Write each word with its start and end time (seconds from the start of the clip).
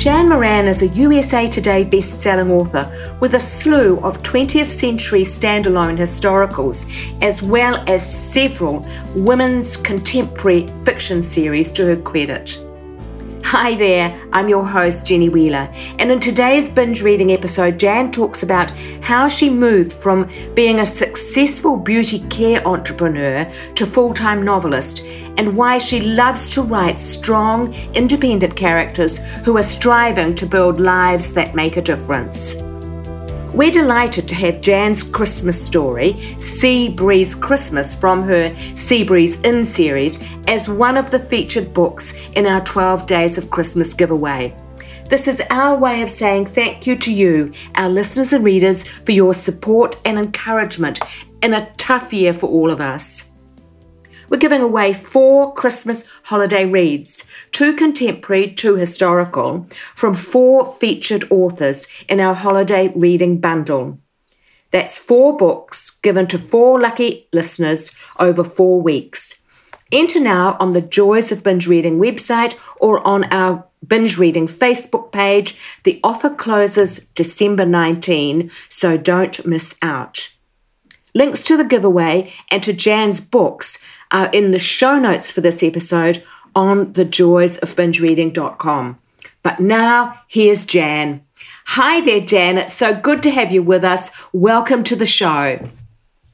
Jan 0.00 0.30
Moran 0.30 0.66
is 0.66 0.80
a 0.80 0.86
USA 0.86 1.46
Today 1.46 1.84
best-selling 1.84 2.50
author 2.50 2.90
with 3.20 3.34
a 3.34 3.38
slew 3.38 3.98
of 3.98 4.22
20th 4.22 4.64
century 4.64 5.24
standalone 5.24 5.98
historicals, 5.98 6.90
as 7.20 7.42
well 7.42 7.76
as 7.86 8.32
several 8.32 8.88
women's 9.14 9.76
contemporary 9.76 10.68
fiction 10.86 11.22
series 11.22 11.70
to 11.72 11.84
her 11.84 11.96
credit. 11.96 12.58
Hi 13.50 13.74
there, 13.74 14.16
I'm 14.32 14.48
your 14.48 14.64
host, 14.64 15.04
Jenny 15.04 15.28
Wheeler, 15.28 15.68
and 15.98 16.12
in 16.12 16.20
today's 16.20 16.68
binge 16.68 17.02
reading 17.02 17.32
episode, 17.32 17.80
Jan 17.80 18.12
talks 18.12 18.44
about 18.44 18.70
how 19.02 19.26
she 19.26 19.50
moved 19.50 19.92
from 19.92 20.30
being 20.54 20.78
a 20.78 20.86
successful 20.86 21.76
beauty 21.76 22.20
care 22.28 22.64
entrepreneur 22.64 23.50
to 23.74 23.86
full 23.86 24.14
time 24.14 24.44
novelist, 24.44 25.00
and 25.36 25.56
why 25.56 25.78
she 25.78 26.00
loves 26.00 26.48
to 26.50 26.62
write 26.62 27.00
strong, 27.00 27.74
independent 27.94 28.54
characters 28.54 29.18
who 29.44 29.56
are 29.56 29.64
striving 29.64 30.36
to 30.36 30.46
build 30.46 30.80
lives 30.80 31.32
that 31.32 31.56
make 31.56 31.76
a 31.76 31.82
difference. 31.82 32.54
We're 33.60 33.70
delighted 33.70 34.26
to 34.28 34.34
have 34.36 34.62
Jan's 34.62 35.02
Christmas 35.02 35.62
story, 35.62 36.14
Sea 36.38 36.88
Breeze 36.88 37.34
Christmas, 37.34 37.94
from 37.94 38.22
her 38.22 38.48
Seabreeze 38.72 39.44
Inn 39.44 39.66
series, 39.66 40.24
as 40.48 40.70
one 40.70 40.96
of 40.96 41.10
the 41.10 41.18
featured 41.18 41.74
books 41.74 42.14
in 42.36 42.46
our 42.46 42.62
12 42.62 43.04
Days 43.04 43.36
of 43.36 43.50
Christmas 43.50 43.92
giveaway. 43.92 44.56
This 45.10 45.28
is 45.28 45.42
our 45.50 45.76
way 45.76 46.00
of 46.00 46.08
saying 46.08 46.46
thank 46.46 46.86
you 46.86 46.96
to 46.96 47.12
you, 47.12 47.52
our 47.74 47.90
listeners 47.90 48.32
and 48.32 48.42
readers, 48.42 48.84
for 48.84 49.12
your 49.12 49.34
support 49.34 50.00
and 50.06 50.18
encouragement 50.18 50.98
in 51.42 51.52
a 51.52 51.70
tough 51.76 52.14
year 52.14 52.32
for 52.32 52.48
all 52.48 52.70
of 52.70 52.80
us. 52.80 53.29
We're 54.30 54.38
giving 54.38 54.62
away 54.62 54.92
four 54.92 55.52
Christmas 55.52 56.06
holiday 56.22 56.64
reads, 56.64 57.24
two 57.50 57.74
contemporary, 57.74 58.52
two 58.52 58.76
historical, 58.76 59.66
from 59.96 60.14
four 60.14 60.64
featured 60.64 61.24
authors 61.32 61.88
in 62.08 62.20
our 62.20 62.34
holiday 62.34 62.92
reading 62.94 63.40
bundle. 63.40 63.98
That's 64.70 64.98
four 64.98 65.36
books 65.36 65.90
given 65.90 66.28
to 66.28 66.38
four 66.38 66.80
lucky 66.80 67.26
listeners 67.32 67.90
over 68.20 68.44
four 68.44 68.80
weeks. 68.80 69.42
Enter 69.90 70.20
now 70.20 70.56
on 70.60 70.70
the 70.70 70.80
Joys 70.80 71.32
of 71.32 71.42
Binge 71.42 71.66
Reading 71.66 71.98
website 71.98 72.56
or 72.76 73.04
on 73.04 73.24
our 73.32 73.66
Binge 73.84 74.16
Reading 74.16 74.46
Facebook 74.46 75.10
page. 75.10 75.58
The 75.82 75.98
offer 76.04 76.30
closes 76.30 77.00
December 77.14 77.66
19, 77.66 78.52
so 78.68 78.96
don't 78.96 79.44
miss 79.44 79.74
out. 79.82 80.28
Links 81.12 81.42
to 81.42 81.56
the 81.56 81.64
giveaway 81.64 82.32
and 82.52 82.62
to 82.62 82.72
Jan's 82.72 83.20
books 83.20 83.84
are 84.10 84.28
in 84.32 84.50
the 84.50 84.58
show 84.58 84.98
notes 84.98 85.30
for 85.30 85.40
this 85.40 85.62
episode 85.62 86.24
on 86.54 86.92
thejoysofbingereading.com. 86.92 88.98
But 89.42 89.60
now 89.60 90.20
here's 90.28 90.66
Jan. 90.66 91.22
Hi 91.66 92.00
there, 92.00 92.20
Jan. 92.20 92.58
It's 92.58 92.74
so 92.74 92.94
good 92.94 93.22
to 93.22 93.30
have 93.30 93.52
you 93.52 93.62
with 93.62 93.84
us. 93.84 94.10
Welcome 94.32 94.82
to 94.84 94.96
the 94.96 95.06
show. 95.06 95.58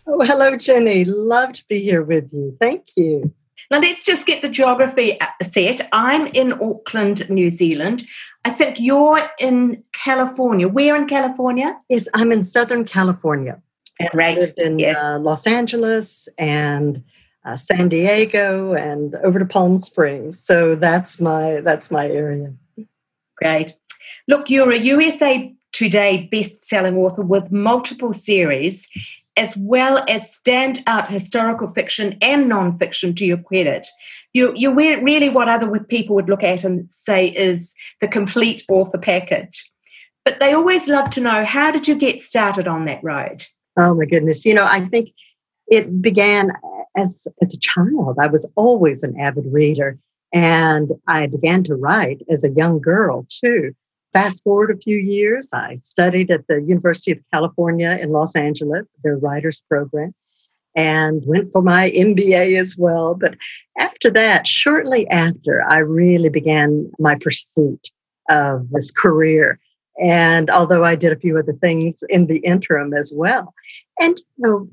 Oh, 0.07 0.25
hello, 0.25 0.57
Jenny. 0.57 1.05
Love 1.05 1.53
to 1.53 1.65
be 1.69 1.81
here 1.81 2.03
with 2.03 2.33
you. 2.33 2.57
Thank 2.61 2.97
you. 2.97 3.33
Now, 3.71 3.81
let's 3.81 4.05
just 4.05 4.27
get 4.27 4.43
the 4.43 4.49
geography 4.49 5.19
set. 5.43 5.89
I'm 5.93 6.27
in 6.29 6.53
Auckland, 6.53 7.29
New 7.29 7.51
Zealand. 7.51 8.07
I 8.45 8.51
think 8.51 8.79
you're 8.79 9.21
in 9.41 9.83
California. 9.93 10.69
Where 10.69 10.95
in 10.95 11.09
California? 11.09 11.77
Yes, 11.89 12.09
I'm 12.15 12.31
in 12.31 12.45
Southern 12.45 12.85
California. 12.85 13.61
Great. 14.11 14.39
I 14.39 14.41
lived 14.41 14.59
in 14.59 14.79
yes. 14.79 14.97
uh, 14.97 15.19
Los 15.19 15.47
Angeles 15.47 16.29
and 16.39 17.03
uh, 17.47 17.57
San 17.57 17.89
Diego 17.89 18.75
and 18.75 19.15
over 19.17 19.39
to 19.39 19.47
Palm 19.47 19.79
Springs. 19.79 20.45
So 20.45 20.75
that's 20.75 21.21
my 21.21 21.61
that's 21.61 21.91
my 21.91 22.07
area. 22.07 22.53
Great. 23.37 23.75
Look, 24.29 24.51
you're 24.51 24.73
a 24.73 24.79
USA 24.79 25.53
Today 25.73 26.27
best-selling 26.33 26.97
author 26.97 27.21
with 27.21 27.53
multiple 27.53 28.15
series, 28.15 28.89
as 29.37 29.55
well 29.59 30.03
as 30.09 30.35
stand-out 30.35 31.07
historical 31.07 31.69
fiction 31.69 32.17
and 32.23 32.49
non-fiction 32.49 33.15
to 33.17 33.27
your 33.27 33.37
credit. 33.37 33.87
You, 34.33 34.55
you're 34.57 34.75
really 34.75 35.29
what 35.29 35.51
other 35.51 35.79
people 35.81 36.17
would 36.17 36.31
look 36.31 36.43
at 36.43 36.65
and 36.65 36.91
say 36.91 37.27
is 37.27 37.75
the 38.01 38.09
complete 38.09 38.65
author 38.71 38.97
package. 38.97 39.71
But 40.25 40.41
they 40.41 40.55
always 40.55 40.89
love 40.89 41.11
to 41.11 41.21
know 41.21 41.45
how 41.45 41.71
did 41.71 41.87
you 41.87 41.95
get 41.95 42.23
started 42.23 42.67
on 42.67 42.87
that 42.87 43.05
road? 43.05 43.45
Oh 43.77 43.95
my 43.95 44.07
goodness! 44.07 44.47
You 44.47 44.55
know, 44.55 44.65
I 44.65 44.81
think 44.81 45.11
it 45.69 46.01
began 46.01 46.53
as 46.97 47.29
as 47.43 47.55
a 47.55 47.61
child. 47.61 48.17
I 48.21 48.27
was 48.27 48.51
always 48.57 49.03
an 49.03 49.19
avid 49.21 49.47
reader, 49.53 49.99
and 50.33 50.91
I 51.09 51.27
began 51.27 51.65
to 51.65 51.75
write 51.75 52.23
as 52.31 52.45
a 52.45 52.51
young 52.51 52.81
girl 52.81 53.27
too. 53.29 53.75
Fast 54.13 54.45
forward 54.45 54.71
a 54.71 54.79
few 54.79 54.97
years, 54.97 55.51
I 55.53 55.77
studied 55.77 56.31
at 56.31 56.47
the 56.49 56.63
University 56.63 57.13
of 57.13 57.19
California 57.33 57.99
in 58.01 58.11
Los 58.13 58.35
Angeles, 58.35 58.97
their 59.05 59.19
writers 59.19 59.63
program, 59.69 60.15
and 60.75 61.23
went 61.27 61.53
for 61.53 61.61
my 61.61 61.91
MBA 61.91 62.59
as 62.59 62.77
well. 62.79 63.15
But 63.15 63.37
after 63.79 64.11
that, 64.11 64.47
shortly 64.47 65.07
after, 65.09 65.63
I 65.69 65.79
really 65.79 66.31
began 66.31 66.91
my 66.99 67.17
pursuit 67.17 67.91
of 68.31 68.71
this 68.71 68.91
career. 68.91 69.59
And 70.03 70.51
although 70.51 70.85
I 70.85 70.95
did 70.95 71.13
a 71.13 71.21
few 71.21 71.39
other 71.39 71.55
things 71.55 72.03
in 72.09 72.27
the 72.27 72.39
interim 72.39 72.95
as 72.95 73.13
well, 73.15 73.53
and 74.01 74.19
you 74.37 74.47
know, 74.47 74.69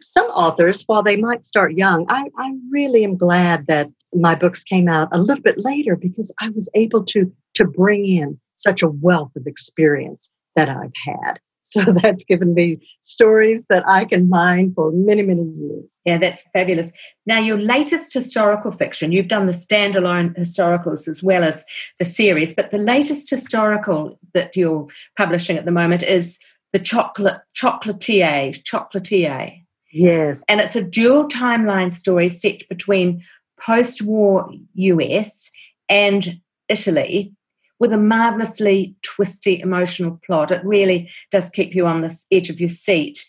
some 0.00 0.26
authors, 0.26 0.84
while 0.86 1.02
they 1.02 1.16
might 1.16 1.44
start 1.44 1.72
young, 1.72 2.06
I, 2.08 2.28
I 2.38 2.54
really 2.70 3.04
am 3.04 3.16
glad 3.16 3.66
that 3.66 3.88
my 4.14 4.34
books 4.34 4.62
came 4.62 4.88
out 4.88 5.08
a 5.12 5.18
little 5.18 5.42
bit 5.42 5.58
later 5.58 5.96
because 5.96 6.32
I 6.40 6.48
was 6.50 6.68
able 6.74 7.04
to 7.06 7.32
to 7.54 7.64
bring 7.64 8.06
in 8.06 8.38
such 8.54 8.82
a 8.82 8.88
wealth 8.88 9.32
of 9.36 9.46
experience 9.46 10.30
that 10.56 10.68
I've 10.68 10.92
had. 11.06 11.40
So 11.68 11.82
that's 12.02 12.24
given 12.24 12.54
me 12.54 12.78
stories 13.02 13.66
that 13.68 13.86
I 13.86 14.06
can 14.06 14.30
mine 14.30 14.72
for 14.74 14.90
many, 14.90 15.20
many 15.20 15.42
years. 15.42 15.84
Yeah, 16.06 16.16
that's 16.16 16.46
fabulous. 16.54 16.92
Now, 17.26 17.40
your 17.40 17.58
latest 17.58 18.14
historical 18.14 18.72
fiction, 18.72 19.12
you've 19.12 19.28
done 19.28 19.44
the 19.44 19.52
standalone 19.52 20.34
historicals 20.34 21.06
as 21.06 21.22
well 21.22 21.44
as 21.44 21.66
the 21.98 22.06
series, 22.06 22.54
but 22.54 22.70
the 22.70 22.78
latest 22.78 23.28
historical 23.28 24.18
that 24.32 24.56
you're 24.56 24.86
publishing 25.18 25.58
at 25.58 25.66
the 25.66 25.70
moment 25.70 26.02
is 26.02 26.38
The 26.72 26.78
Chocolate 26.78 27.42
Chocolatier. 27.54 28.56
Chocolatier. 28.62 29.62
Yes. 29.98 30.44
And 30.48 30.60
it's 30.60 30.76
a 30.76 30.82
dual 30.82 31.24
timeline 31.24 31.92
story 31.92 32.28
set 32.28 32.62
between 32.68 33.24
post 33.60 34.00
war 34.00 34.48
US 34.74 35.50
and 35.88 36.40
Italy 36.68 37.34
with 37.80 37.92
a 37.92 37.98
marvelously 37.98 38.94
twisty 39.02 39.58
emotional 39.58 40.20
plot. 40.24 40.52
It 40.52 40.64
really 40.64 41.10
does 41.32 41.50
keep 41.50 41.74
you 41.74 41.84
on 41.84 42.02
the 42.02 42.16
edge 42.30 42.48
of 42.48 42.60
your 42.60 42.68
seat. 42.68 43.24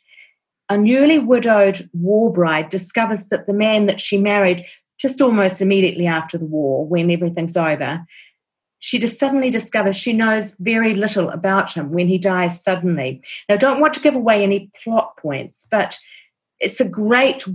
A 0.69 0.77
newly 0.77 1.17
widowed 1.17 1.89
war 1.91 2.31
bride 2.31 2.69
discovers 2.69 3.29
that 3.29 3.47
the 3.47 3.53
man 3.53 3.87
that 3.87 3.99
she 3.99 4.19
married 4.19 4.63
just 4.99 5.21
almost 5.21 5.61
immediately 5.61 6.05
after 6.05 6.37
the 6.37 6.45
war, 6.45 6.85
when 6.85 7.09
everything's 7.09 7.57
over, 7.57 8.05
she 8.77 8.99
just 8.99 9.17
suddenly 9.17 9.49
discovers 9.49 9.95
she 9.95 10.13
knows 10.13 10.55
very 10.59 10.93
little 10.93 11.29
about 11.29 11.73
him 11.73 11.91
when 11.91 12.07
he 12.07 12.19
dies 12.19 12.63
suddenly. 12.63 13.23
Now, 13.47 13.55
don't 13.55 13.79
want 13.79 13.93
to 13.93 14.01
give 14.01 14.15
away 14.15 14.43
any 14.43 14.69
plot 14.83 15.17
points, 15.17 15.67
but 15.71 15.97
it's 16.59 16.79
a 16.79 16.87
great 16.87 17.45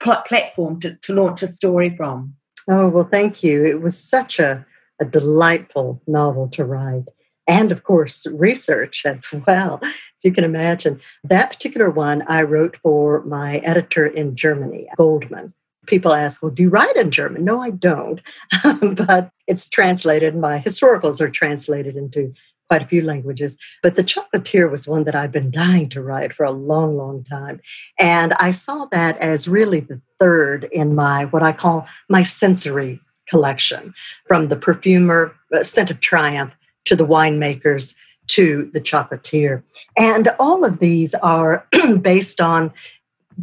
pl- 0.00 0.22
platform 0.26 0.80
to, 0.80 0.94
to 0.96 1.14
launch 1.14 1.42
a 1.42 1.46
story 1.46 1.90
from. 1.90 2.34
Oh, 2.70 2.88
well, 2.88 3.08
thank 3.10 3.42
you. 3.42 3.64
It 3.64 3.80
was 3.80 3.98
such 3.98 4.38
a, 4.38 4.64
a 5.00 5.04
delightful 5.04 6.02
novel 6.06 6.48
to 6.50 6.64
write. 6.64 7.04
And 7.46 7.72
of 7.72 7.82
course, 7.82 8.26
research 8.26 9.02
as 9.06 9.26
well, 9.46 9.80
as 9.82 10.24
you 10.24 10.32
can 10.32 10.44
imagine. 10.44 11.00
That 11.24 11.50
particular 11.50 11.90
one 11.90 12.22
I 12.28 12.42
wrote 12.42 12.76
for 12.82 13.22
my 13.24 13.56
editor 13.58 14.06
in 14.06 14.36
Germany, 14.36 14.88
Goldmann. 14.96 15.54
People 15.86 16.12
ask, 16.12 16.42
well, 16.42 16.52
do 16.52 16.62
you 16.62 16.68
write 16.68 16.96
in 16.96 17.10
German? 17.10 17.44
No, 17.44 17.62
I 17.62 17.70
don't. 17.70 18.20
but 18.82 19.30
it's 19.46 19.70
translated. 19.70 20.36
My 20.36 20.58
historicals 20.60 21.18
are 21.22 21.30
translated 21.30 21.96
into 21.96 22.34
quite 22.68 22.82
a 22.82 22.86
few 22.86 23.02
languages. 23.02 23.56
But 23.82 23.96
The 23.96 24.04
Chocolatier 24.04 24.70
was 24.70 24.86
one 24.86 25.04
that 25.04 25.14
I've 25.14 25.32
been 25.32 25.50
dying 25.50 25.88
to 25.90 26.02
write 26.02 26.34
for 26.34 26.44
a 26.44 26.50
long, 26.50 26.96
long 26.96 27.24
time. 27.24 27.60
And 27.98 28.34
I 28.34 28.50
saw 28.50 28.84
that 28.86 29.18
as 29.18 29.48
really 29.48 29.80
the 29.80 30.00
third 30.18 30.68
in 30.72 30.94
my, 30.94 31.24
what 31.26 31.42
I 31.42 31.52
call 31.52 31.86
my 32.08 32.22
sensory 32.22 33.00
collection 33.28 33.94
from 34.26 34.48
the 34.48 34.56
perfumer, 34.56 35.34
uh, 35.54 35.62
Scent 35.62 35.90
of 35.90 36.00
Triumph, 36.00 36.54
to 36.86 36.96
the 36.96 37.06
winemakers, 37.06 37.94
to 38.28 38.70
the 38.72 38.80
chocolatier. 38.80 39.62
And 39.96 40.28
all 40.38 40.64
of 40.64 40.78
these 40.78 41.14
are 41.16 41.66
based 42.00 42.40
on 42.40 42.72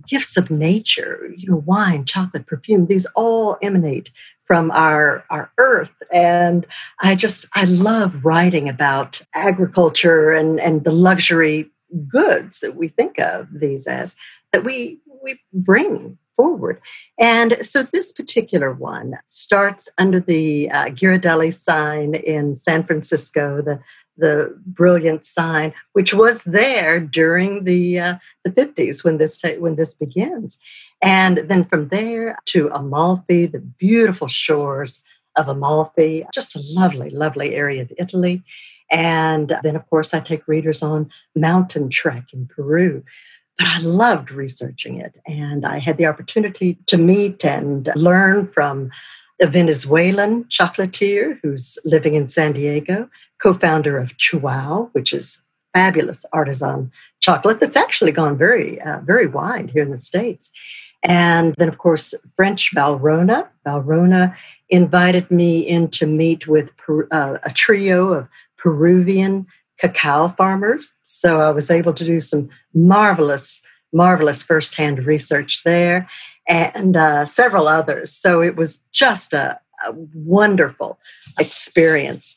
gifts 0.07 0.37
of 0.37 0.51
nature, 0.51 1.31
you 1.35 1.49
know, 1.49 1.63
wine, 1.65 2.05
chocolate, 2.05 2.47
perfume, 2.47 2.87
these 2.87 3.05
all 3.15 3.57
emanate 3.61 4.11
from 4.41 4.71
our, 4.71 5.23
our 5.29 5.51
earth. 5.57 5.93
And 6.11 6.65
I 7.01 7.15
just, 7.15 7.45
I 7.53 7.65
love 7.65 8.23
writing 8.23 8.69
about 8.69 9.21
agriculture 9.33 10.31
and, 10.31 10.59
and 10.59 10.83
the 10.83 10.91
luxury 10.91 11.71
goods 12.07 12.59
that 12.59 12.75
we 12.75 12.87
think 12.87 13.19
of 13.19 13.47
these 13.53 13.87
as 13.87 14.15
that 14.51 14.63
we, 14.63 14.99
we 15.23 15.39
bring 15.53 16.17
forward. 16.35 16.81
And 17.19 17.57
so 17.65 17.83
this 17.83 18.11
particular 18.11 18.73
one 18.73 19.13
starts 19.25 19.89
under 19.97 20.19
the 20.19 20.69
uh, 20.69 20.85
Ghirardelli 20.87 21.53
sign 21.53 22.13
in 22.15 22.55
San 22.55 22.83
Francisco, 22.83 23.61
the 23.61 23.79
the 24.17 24.55
brilliant 24.65 25.25
sign, 25.25 25.73
which 25.93 26.13
was 26.13 26.43
there 26.43 26.99
during 26.99 27.63
the 27.63 27.99
uh, 27.99 28.15
the 28.43 28.51
fifties 28.51 29.03
when 29.03 29.17
this 29.17 29.37
ta- 29.37 29.59
when 29.59 29.75
this 29.75 29.93
begins, 29.93 30.57
and 31.01 31.37
then 31.49 31.65
from 31.65 31.89
there 31.89 32.37
to 32.45 32.69
Amalfi, 32.69 33.45
the 33.45 33.59
beautiful 33.59 34.27
shores 34.27 35.01
of 35.35 35.47
Amalfi, 35.49 36.25
just 36.33 36.55
a 36.55 36.61
lovely, 36.63 37.09
lovely 37.09 37.55
area 37.55 37.81
of 37.81 37.91
Italy, 37.97 38.43
and 38.89 39.57
then 39.63 39.75
of 39.75 39.89
course 39.89 40.13
I 40.13 40.19
take 40.19 40.47
readers 40.47 40.81
on 40.81 41.09
mountain 41.35 41.89
trek 41.89 42.25
in 42.33 42.47
Peru. 42.47 43.03
But 43.57 43.67
I 43.67 43.79
loved 43.79 44.31
researching 44.31 44.99
it, 44.99 45.17
and 45.25 45.65
I 45.65 45.79
had 45.79 45.97
the 45.97 46.07
opportunity 46.07 46.77
to 46.87 46.97
meet 46.97 47.45
and 47.45 47.89
learn 47.95 48.47
from 48.47 48.91
a 49.41 49.47
Venezuelan 49.47 50.45
chocolatier 50.45 51.37
who's 51.41 51.77
living 51.83 52.15
in 52.15 52.27
San 52.27 52.53
Diego, 52.53 53.09
co-founder 53.41 53.97
of 53.97 54.15
Chuao, 54.17 54.89
which 54.93 55.13
is 55.13 55.41
fabulous 55.73 56.25
artisan 56.31 56.91
chocolate 57.19 57.59
that's 57.59 57.75
actually 57.75 58.11
gone 58.11 58.37
very, 58.37 58.81
uh, 58.81 58.99
very 59.01 59.27
wide 59.27 59.71
here 59.71 59.83
in 59.83 59.91
the 59.91 59.97
States. 59.97 60.51
And 61.03 61.53
then, 61.57 61.67
of 61.67 61.77
course, 61.77 62.13
French 62.35 62.73
Valrhona. 62.73 63.47
Valrhona 63.67 64.35
invited 64.69 65.29
me 65.29 65.59
in 65.59 65.89
to 65.89 66.07
meet 66.07 66.47
with 66.47 66.71
uh, 67.11 67.37
a 67.43 67.51
trio 67.51 68.13
of 68.13 68.27
Peruvian 68.57 69.45
cacao 69.77 70.29
farmers. 70.29 70.93
So 71.03 71.41
I 71.41 71.51
was 71.51 71.69
able 71.69 71.93
to 71.93 72.05
do 72.05 72.21
some 72.21 72.49
marvelous, 72.73 73.61
marvelous 73.91 74.43
firsthand 74.43 75.05
research 75.05 75.63
there 75.63 76.07
and 76.47 76.95
uh, 76.95 77.25
several 77.25 77.67
others. 77.67 78.11
So 78.11 78.41
it 78.41 78.55
was 78.55 78.83
just 78.91 79.33
a, 79.33 79.59
a 79.87 79.93
wonderful 80.13 80.99
experience. 81.39 82.35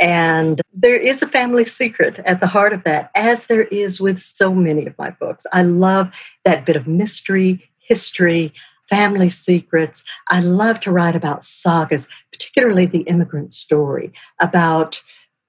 And 0.00 0.60
there 0.72 0.96
is 0.96 1.22
a 1.22 1.28
family 1.28 1.64
secret 1.64 2.20
at 2.20 2.40
the 2.40 2.46
heart 2.46 2.72
of 2.72 2.84
that, 2.84 3.10
as 3.14 3.46
there 3.46 3.64
is 3.64 4.00
with 4.00 4.18
so 4.18 4.54
many 4.54 4.86
of 4.86 4.96
my 4.96 5.10
books. 5.10 5.44
I 5.52 5.62
love 5.62 6.10
that 6.44 6.64
bit 6.64 6.76
of 6.76 6.86
mystery, 6.86 7.68
history, 7.80 8.54
family 8.88 9.28
secrets. 9.28 10.04
I 10.28 10.40
love 10.40 10.80
to 10.80 10.92
write 10.92 11.16
about 11.16 11.44
sagas, 11.44 12.08
particularly 12.32 12.86
the 12.86 13.02
immigrant 13.02 13.52
story, 13.52 14.12
about 14.40 15.02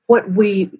what 0.07 0.31
we 0.31 0.71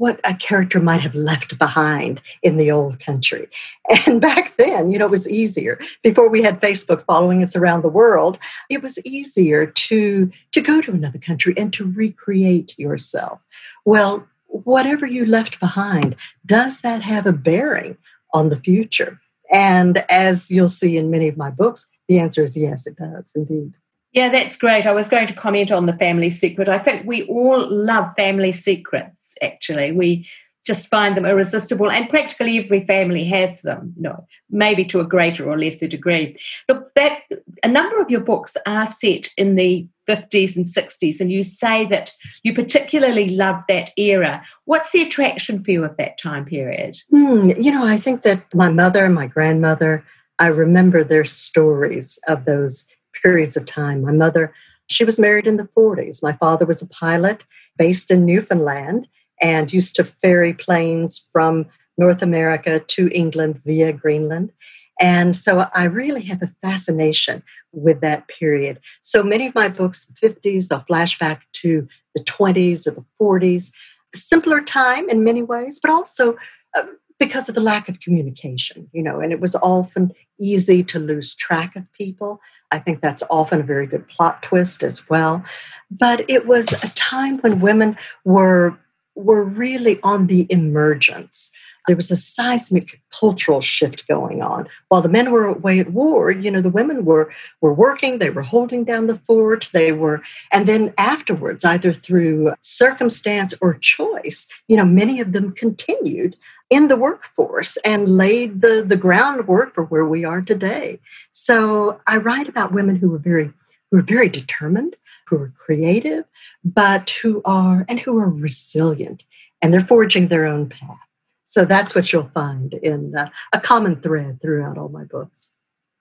what 0.00 0.18
a 0.24 0.34
character 0.34 0.80
might 0.80 1.02
have 1.02 1.14
left 1.14 1.58
behind 1.58 2.22
in 2.42 2.56
the 2.56 2.70
old 2.70 2.98
country. 3.00 3.48
And 4.06 4.20
back 4.20 4.56
then, 4.56 4.90
you 4.90 4.98
know, 4.98 5.04
it 5.04 5.10
was 5.10 5.28
easier. 5.28 5.78
Before 6.02 6.28
we 6.28 6.42
had 6.42 6.60
Facebook 6.60 7.04
following 7.04 7.42
us 7.42 7.54
around 7.54 7.82
the 7.82 7.88
world, 7.88 8.38
it 8.70 8.82
was 8.82 8.98
easier 9.04 9.66
to, 9.66 10.30
to 10.52 10.60
go 10.62 10.80
to 10.80 10.92
another 10.92 11.18
country 11.18 11.52
and 11.56 11.70
to 11.74 11.84
recreate 11.84 12.78
yourself. 12.78 13.40
Well, 13.84 14.26
whatever 14.46 15.06
you 15.06 15.26
left 15.26 15.60
behind, 15.60 16.16
does 16.46 16.80
that 16.80 17.02
have 17.02 17.26
a 17.26 17.32
bearing 17.32 17.98
on 18.32 18.48
the 18.48 18.56
future? 18.56 19.20
And 19.52 19.98
as 20.08 20.50
you'll 20.50 20.68
see 20.68 20.96
in 20.96 21.10
many 21.10 21.28
of 21.28 21.36
my 21.36 21.50
books, 21.50 21.86
the 22.08 22.20
answer 22.20 22.42
is 22.42 22.56
yes, 22.56 22.86
it 22.86 22.96
does 22.96 23.32
indeed. 23.34 23.74
Yeah, 24.12 24.28
that's 24.28 24.56
great. 24.56 24.86
I 24.86 24.92
was 24.92 25.08
going 25.08 25.28
to 25.28 25.34
comment 25.34 25.70
on 25.70 25.86
the 25.86 25.96
family 25.96 26.30
secret. 26.30 26.68
I 26.68 26.78
think 26.78 27.06
we 27.06 27.22
all 27.24 27.68
love 27.70 28.12
family 28.16 28.52
secrets, 28.52 29.36
actually. 29.40 29.92
We 29.92 30.28
just 30.66 30.88
find 30.88 31.16
them 31.16 31.24
irresistible, 31.24 31.90
and 31.90 32.08
practically 32.08 32.58
every 32.58 32.84
family 32.84 33.24
has 33.24 33.62
them, 33.62 33.94
you 33.96 34.02
know, 34.02 34.26
maybe 34.50 34.84
to 34.84 35.00
a 35.00 35.06
greater 35.06 35.48
or 35.48 35.58
lesser 35.58 35.86
degree. 35.86 36.36
Look, 36.68 36.92
that 36.96 37.22
a 37.64 37.68
number 37.68 38.00
of 38.00 38.10
your 38.10 38.20
books 38.20 38.56
are 38.66 38.84
set 38.84 39.30
in 39.38 39.54
the 39.54 39.88
50s 40.06 40.56
and 40.56 40.66
60s, 40.66 41.20
and 41.20 41.32
you 41.32 41.42
say 41.42 41.86
that 41.86 42.12
you 42.42 42.52
particularly 42.52 43.30
love 43.30 43.62
that 43.68 43.90
era. 43.96 44.44
What's 44.66 44.92
the 44.92 45.02
attraction 45.02 45.62
for 45.62 45.70
you 45.70 45.84
of 45.84 45.96
that 45.96 46.18
time 46.18 46.44
period? 46.44 46.98
Hmm, 47.10 47.50
you 47.56 47.72
know, 47.72 47.86
I 47.86 47.96
think 47.96 48.22
that 48.22 48.52
my 48.54 48.68
mother, 48.68 49.04
and 49.04 49.14
my 49.14 49.28
grandmother, 49.28 50.04
I 50.38 50.48
remember 50.48 51.04
their 51.04 51.24
stories 51.24 52.18
of 52.28 52.44
those 52.44 52.86
periods 53.22 53.56
of 53.56 53.66
time. 53.66 54.02
My 54.02 54.12
mother, 54.12 54.54
she 54.88 55.04
was 55.04 55.18
married 55.18 55.46
in 55.46 55.56
the 55.56 55.68
40s. 55.76 56.22
My 56.22 56.32
father 56.34 56.66
was 56.66 56.82
a 56.82 56.88
pilot 56.88 57.44
based 57.78 58.10
in 58.10 58.26
Newfoundland 58.26 59.08
and 59.40 59.72
used 59.72 59.96
to 59.96 60.04
ferry 60.04 60.52
planes 60.52 61.26
from 61.32 61.66
North 61.96 62.22
America 62.22 62.80
to 62.80 63.10
England 63.12 63.60
via 63.64 63.92
Greenland. 63.92 64.52
And 65.00 65.34
so 65.34 65.66
I 65.74 65.84
really 65.84 66.22
have 66.24 66.42
a 66.42 66.52
fascination 66.60 67.42
with 67.72 68.02
that 68.02 68.28
period. 68.28 68.80
So 69.02 69.22
many 69.22 69.46
of 69.46 69.54
my 69.54 69.68
books, 69.68 70.04
the 70.06 70.28
50s, 70.28 70.70
a 70.70 70.84
flashback 70.90 71.40
to 71.54 71.88
the 72.14 72.22
20s 72.24 72.86
or 72.86 72.90
the 72.90 73.04
40s, 73.20 73.70
a 74.14 74.18
simpler 74.18 74.60
time 74.60 75.08
in 75.08 75.24
many 75.24 75.42
ways, 75.42 75.78
but 75.80 75.90
also 75.90 76.36
uh, 76.76 76.84
because 77.20 77.48
of 77.48 77.54
the 77.54 77.60
lack 77.60 77.88
of 77.88 78.00
communication, 78.00 78.88
you 78.92 79.02
know, 79.02 79.20
and 79.20 79.30
it 79.30 79.40
was 79.40 79.54
often 79.56 80.12
easy 80.40 80.82
to 80.82 80.98
lose 80.98 81.34
track 81.34 81.76
of 81.76 81.92
people. 81.92 82.40
I 82.72 82.78
think 82.78 83.02
that's 83.02 83.22
often 83.30 83.60
a 83.60 83.64
very 83.64 83.86
good 83.86 84.08
plot 84.08 84.42
twist 84.42 84.82
as 84.82 85.08
well. 85.08 85.44
But 85.90 86.28
it 86.28 86.46
was 86.46 86.72
a 86.72 86.88
time 86.88 87.38
when 87.38 87.60
women 87.60 87.96
were 88.24 88.76
were 89.16 89.44
really 89.44 90.00
on 90.02 90.28
the 90.28 90.46
emergence. 90.50 91.50
There 91.86 91.96
was 91.96 92.10
a 92.10 92.16
seismic 92.16 93.02
cultural 93.18 93.60
shift 93.60 94.06
going 94.06 94.42
on. 94.42 94.68
While 94.88 95.02
the 95.02 95.08
men 95.08 95.30
were 95.30 95.46
away 95.46 95.80
at 95.80 95.92
war, 95.92 96.30
you 96.30 96.50
know, 96.50 96.62
the 96.62 96.70
women 96.70 97.04
were 97.04 97.30
were 97.60 97.74
working, 97.74 98.18
they 98.18 98.30
were 98.30 98.42
holding 98.42 98.84
down 98.84 99.08
the 99.08 99.18
fort, 99.18 99.68
they 99.72 99.92
were, 99.92 100.22
and 100.52 100.66
then 100.66 100.94
afterwards, 100.96 101.64
either 101.64 101.92
through 101.92 102.54
circumstance 102.62 103.52
or 103.60 103.74
choice, 103.74 104.46
you 104.68 104.76
know, 104.76 104.84
many 104.84 105.20
of 105.20 105.32
them 105.32 105.52
continued 105.52 106.36
in 106.70 106.88
the 106.88 106.96
workforce 106.96 107.76
and 107.78 108.16
laid 108.16 108.62
the, 108.62 108.82
the 108.86 108.96
groundwork 108.96 109.74
for 109.74 109.84
where 109.84 110.06
we 110.06 110.24
are 110.24 110.40
today. 110.40 111.00
So 111.32 112.00
I 112.06 112.16
write 112.16 112.48
about 112.48 112.72
women 112.72 112.96
who 112.96 113.10
were 113.10 113.18
very 113.18 113.52
who 113.90 113.98
are 113.98 114.02
very 114.02 114.28
determined, 114.28 114.94
who 115.26 115.36
are 115.36 115.52
creative, 115.58 116.24
but 116.64 117.10
who 117.10 117.42
are 117.44 117.84
and 117.88 117.98
who 117.98 118.18
are 118.18 118.28
resilient, 118.28 119.24
and 119.60 119.74
they're 119.74 119.80
forging 119.80 120.28
their 120.28 120.46
own 120.46 120.68
path. 120.68 120.96
So 121.44 121.64
that's 121.64 121.96
what 121.96 122.12
you'll 122.12 122.30
find 122.32 122.74
in 122.74 123.16
uh, 123.16 123.28
a 123.52 123.60
common 123.60 124.00
thread 124.00 124.40
throughout 124.40 124.78
all 124.78 124.90
my 124.90 125.02
books. 125.02 125.50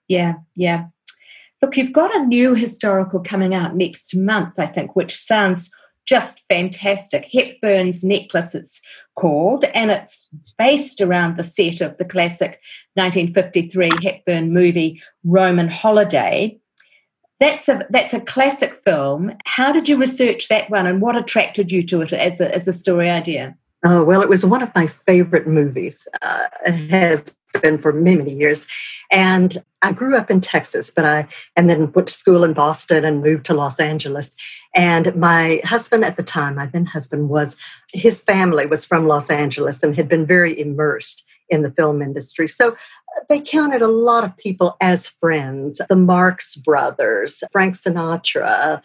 Yeah, 0.08 0.36
yeah. 0.56 0.86
Look, 1.62 1.76
you've 1.76 1.94
got 1.94 2.16
a 2.16 2.26
new 2.26 2.54
historical 2.54 3.20
coming 3.20 3.56
out 3.56 3.76
next 3.76 4.16
month, 4.16 4.60
I 4.60 4.68
think, 4.68 4.96
which 4.96 5.16
sounds 5.16 5.74
just 6.10 6.44
fantastic. 6.50 7.30
Hepburn's 7.32 8.04
Necklace, 8.04 8.56
it's 8.56 8.82
called, 9.16 9.64
and 9.76 9.92
it's 9.92 10.28
based 10.58 11.02
around 11.02 11.38
the 11.38 11.44
set 11.44 11.82
of 11.82 11.98
the 11.98 12.06
classic 12.06 12.60
1953 12.96 13.92
Hepburn 14.02 14.52
movie 14.52 15.02
Roman 15.24 15.68
Holiday. 15.68 16.60
That's 17.40 17.70
a 17.70 17.86
that's 17.92 18.14
a 18.16 18.22
classic 18.22 18.74
film. 18.84 19.34
How 19.46 19.72
did 19.72 19.88
you 19.88 19.98
research 19.98 20.48
that 20.48 20.72
one, 20.72 20.88
and 20.88 21.00
what 21.00 21.16
attracted 21.16 21.72
you 21.72 21.84
to 21.84 22.02
it 22.02 22.12
as 22.12 22.42
a 22.42 22.54
as 22.54 22.68
a 22.68 22.74
story 22.74 23.10
idea? 23.10 23.56
Oh 23.84 24.04
well, 24.04 24.22
it 24.22 24.30
was 24.30 24.46
one 24.46 24.62
of 24.62 24.76
my 24.76 24.88
favorite 24.88 25.48
movies. 25.48 26.08
Uh, 26.22 26.48
has 26.90 27.36
been 27.62 27.78
for 27.78 27.94
many 27.94 28.18
many 28.18 28.36
years, 28.36 28.68
and 29.10 29.64
I 29.82 29.94
grew 29.94 30.18
up 30.18 30.30
in 30.30 30.42
Texas, 30.42 30.92
but 30.92 31.06
I 31.06 31.28
and 31.56 31.70
then 31.70 31.92
went 31.94 32.10
to 32.10 32.14
school 32.14 32.44
in 32.44 32.54
Boston 32.54 33.06
and 33.06 33.24
moved 33.24 33.46
to 33.46 33.54
Los 33.54 33.80
Angeles. 33.80 34.36
And 34.76 35.16
my 35.16 35.62
husband 35.64 36.04
at 36.04 36.18
the 36.18 36.24
time, 36.24 36.56
my 36.56 36.66
then 36.66 36.86
husband, 36.86 37.30
was 37.30 37.56
his 37.94 38.22
family 38.22 38.66
was 38.66 38.86
from 38.86 39.08
Los 39.08 39.30
Angeles 39.30 39.82
and 39.82 39.96
had 39.96 40.10
been 40.10 40.26
very 40.26 40.60
immersed 40.60 41.24
in 41.50 41.64
the 41.64 41.72
film 41.72 42.02
industry. 42.02 42.48
So 42.48 42.74
uh, 42.74 43.22
they 43.30 43.40
counted 43.40 43.82
a 43.82 43.88
lot 43.88 44.24
of 44.24 44.38
people 44.38 44.78
as 44.82 45.08
friends 45.08 45.82
the 45.90 45.96
Marx 45.96 46.56
brothers, 46.58 47.44
Frank 47.52 47.76
Sinatra. 47.76 48.82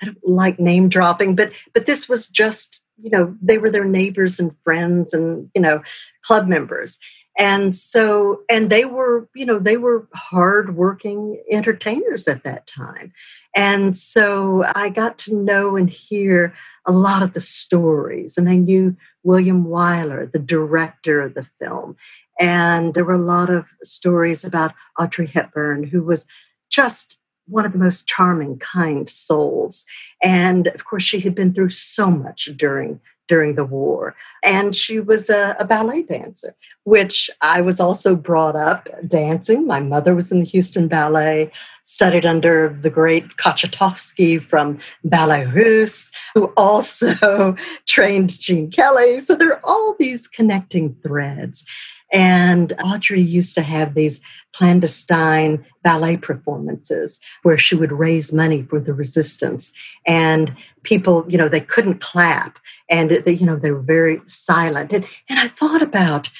I 0.00 0.04
don't 0.04 0.16
like 0.26 0.58
name 0.58 0.88
dropping, 0.88 1.34
but 1.34 1.50
but 1.74 1.86
this 1.86 2.08
was 2.08 2.28
just, 2.28 2.80
you 2.98 3.10
know, 3.10 3.34
they 3.42 3.58
were 3.58 3.70
their 3.70 3.84
neighbors 3.84 4.40
and 4.40 4.56
friends 4.64 5.12
and, 5.12 5.50
you 5.54 5.60
know, 5.60 5.82
club 6.22 6.46
members. 6.46 6.98
And 7.38 7.76
so, 7.76 8.40
and 8.48 8.70
they 8.70 8.86
were, 8.86 9.28
you 9.34 9.44
know, 9.44 9.58
they 9.58 9.76
were 9.76 10.08
hardworking 10.14 11.42
entertainers 11.50 12.26
at 12.26 12.44
that 12.44 12.66
time. 12.66 13.12
And 13.54 13.96
so 13.96 14.64
I 14.74 14.88
got 14.88 15.18
to 15.18 15.34
know 15.34 15.76
and 15.76 15.90
hear 15.90 16.54
a 16.86 16.92
lot 16.92 17.22
of 17.22 17.34
the 17.34 17.40
stories. 17.40 18.38
And 18.38 18.48
I 18.48 18.56
knew 18.56 18.96
William 19.22 19.66
Wyler, 19.66 20.30
the 20.30 20.38
director 20.38 21.20
of 21.20 21.34
the 21.34 21.46
film. 21.60 21.96
And 22.40 22.94
there 22.94 23.04
were 23.04 23.14
a 23.14 23.18
lot 23.18 23.50
of 23.50 23.66
stories 23.82 24.44
about 24.44 24.72
Audrey 24.98 25.26
Hepburn, 25.26 25.84
who 25.84 26.02
was 26.02 26.26
just 26.70 27.18
one 27.48 27.64
of 27.64 27.72
the 27.72 27.78
most 27.78 28.06
charming, 28.06 28.58
kind 28.58 29.08
souls. 29.08 29.84
And 30.22 30.68
of 30.68 30.84
course, 30.84 31.02
she 31.02 31.20
had 31.20 31.34
been 31.34 31.54
through 31.54 31.70
so 31.70 32.10
much 32.10 32.50
during 32.56 33.00
during 33.28 33.54
the 33.54 33.64
war. 33.64 34.14
And 34.44 34.74
she 34.74 35.00
was 35.00 35.28
a, 35.30 35.56
a, 35.58 35.64
ballet 35.64 36.02
dancer, 36.02 36.54
which 36.84 37.28
I 37.42 37.60
was 37.60 37.80
also 37.80 38.14
brought 38.14 38.54
up 38.54 38.88
dancing. 39.06 39.66
My 39.66 39.80
mother 39.80 40.14
was 40.14 40.30
in 40.30 40.38
the 40.38 40.44
Houston 40.44 40.86
Ballet, 40.88 41.50
studied 41.84 42.26
under 42.26 42.68
the 42.68 42.90
great 42.90 43.36
Kachatovsky 43.36 44.40
from 44.40 44.78
Ballet 45.04 45.46
Russe, 45.46 46.10
who 46.34 46.52
also 46.56 47.56
trained 47.88 48.38
Gene 48.38 48.70
Kelly. 48.70 49.20
So 49.20 49.34
there 49.34 49.54
are 49.54 49.60
all 49.64 49.96
these 49.98 50.28
connecting 50.28 50.94
threads. 51.02 51.66
And 52.12 52.72
Audrey 52.82 53.20
used 53.20 53.54
to 53.56 53.62
have 53.62 53.94
these 53.94 54.20
clandestine 54.54 55.64
ballet 55.82 56.16
performances 56.16 57.20
where 57.42 57.58
she 57.58 57.74
would 57.74 57.92
raise 57.92 58.32
money 58.32 58.62
for 58.62 58.78
the 58.80 58.94
resistance. 58.94 59.72
And 60.06 60.56
people, 60.82 61.24
you 61.28 61.36
know, 61.36 61.48
they 61.48 61.60
couldn't 61.60 62.00
clap 62.00 62.58
and, 62.88 63.10
they, 63.10 63.32
you 63.32 63.46
know, 63.46 63.56
they 63.56 63.72
were 63.72 63.80
very 63.80 64.20
silent. 64.26 64.92
And, 64.92 65.04
and 65.28 65.38
I 65.38 65.48
thought 65.48 65.82
about, 65.82 66.30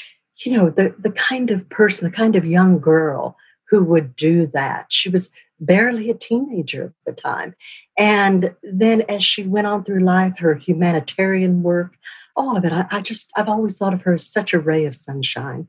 you 0.45 0.53
know, 0.53 0.71
the, 0.71 0.95
the 0.99 1.11
kind 1.11 1.51
of 1.51 1.69
person, 1.69 2.09
the 2.09 2.17
kind 2.17 2.37
of 2.37 2.45
young 2.45 2.79
girl 2.79 3.37
who 3.69 3.83
would 3.83 4.15
do 4.15 4.47
that. 4.49 4.93
She 4.93 5.09
was 5.09 5.31
barely 5.59 6.11
a 6.11 6.15
teenager 6.15 6.85
at 7.07 7.15
the 7.17 7.21
time. 7.21 7.55
And 7.99 8.55
then 8.63 9.03
as 9.09 9.25
she 9.25 9.43
went 9.43 9.67
on 9.67 9.85
through 9.85 10.05
life, 10.05 10.35
her 10.39 10.55
humanitarian 10.55 11.63
work, 11.63 11.95
all 12.37 12.57
of 12.57 12.65
it. 12.65 12.73
I, 12.73 12.87
I 12.91 13.01
just, 13.01 13.33
I've 13.37 13.49
always 13.49 13.79
thought 13.79 13.95
of 13.95 14.03
her 14.03 14.15
as 14.15 14.29
such 14.29 14.53
a 14.53 14.61
ray 14.61 14.85
of 14.85 14.95
sunshine. 14.95 15.69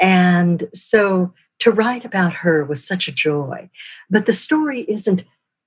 And 0.00 0.68
so 0.74 1.32
to 1.60 1.70
write 1.70 2.04
about 2.04 2.32
her 2.32 2.64
was 2.64 2.86
such 2.86 3.08
a 3.08 3.12
joy. 3.12 3.68
But 4.10 4.26
the 4.26 4.32
story 4.32 4.82
isn't 4.82 5.24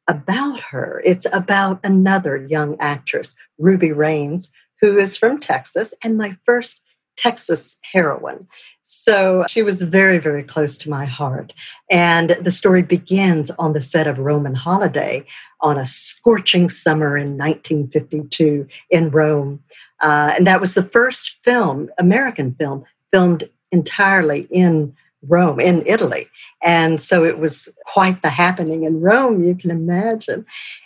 about 0.07 0.59
her, 0.71 1.01
it's 1.05 1.27
about 1.31 1.79
another 1.83 2.35
young 2.35 2.75
actress, 2.79 3.35
Ruby 3.57 3.91
Raines, 3.91 4.51
who 4.81 4.97
is 4.97 5.15
from 5.15 5.39
Texas 5.39 5.93
and 6.03 6.17
my 6.17 6.35
first 6.43 6.81
Texas 7.17 7.77
heroine. 7.91 8.47
So 8.81 9.45
she 9.47 9.61
was 9.61 9.83
very, 9.83 10.17
very 10.17 10.43
close 10.43 10.75
to 10.79 10.89
my 10.89 11.05
heart. 11.05 11.53
And 11.89 12.35
the 12.41 12.51
story 12.51 12.81
begins 12.81 13.51
on 13.51 13.73
the 13.73 13.81
set 13.81 14.07
of 14.07 14.17
Roman 14.17 14.55
Holiday 14.55 15.25
on 15.61 15.77
a 15.77 15.85
scorching 15.85 16.67
summer 16.67 17.17
in 17.17 17.37
1952 17.37 18.67
in 18.89 19.11
Rome. 19.11 19.61
Uh, 20.01 20.33
and 20.35 20.47
that 20.47 20.61
was 20.61 20.73
the 20.73 20.83
first 20.83 21.37
film, 21.43 21.89
American 21.97 22.53
film, 22.55 22.83
filmed 23.11 23.49
entirely 23.71 24.47
in 24.51 24.95
Rome, 25.27 25.59
in 25.59 25.83
Italy. 25.85 26.27
And 26.63 26.99
so 26.99 27.23
it 27.23 27.37
was 27.37 27.69
quite 27.85 28.21
the 28.21 28.29
happening 28.29 28.83
in 28.83 29.01
Rome, 29.01 29.43
you 29.43 29.55
can 29.55 29.69
imagine. 29.69 30.45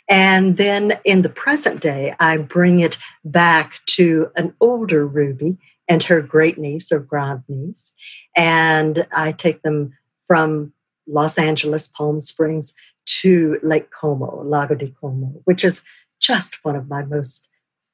And 0.09 0.57
then 0.57 0.99
in 1.05 1.21
the 1.21 1.29
present 1.29 1.81
day, 1.81 2.13
I 2.19 2.37
bring 2.37 2.81
it 2.81 2.97
back 3.23 3.79
to 3.87 4.29
an 4.35 4.53
older 4.59 5.07
Ruby 5.07 5.57
and 5.87 6.03
her 6.03 6.21
great 6.21 6.57
niece 6.57 6.91
or 6.91 6.99
grand 6.99 7.43
niece. 7.47 7.93
And 8.35 9.07
I 9.13 9.31
take 9.31 9.61
them 9.61 9.93
from 10.27 10.73
Los 11.07 11.37
Angeles, 11.37 11.87
Palm 11.87 12.21
Springs 12.21 12.73
to 13.21 13.59
Lake 13.61 13.89
Como, 13.91 14.43
Lago 14.43 14.75
di 14.75 14.93
Como, 14.99 15.41
which 15.45 15.63
is 15.63 15.81
just 16.19 16.63
one 16.65 16.75
of 16.75 16.89
my 16.89 17.03
most 17.03 17.47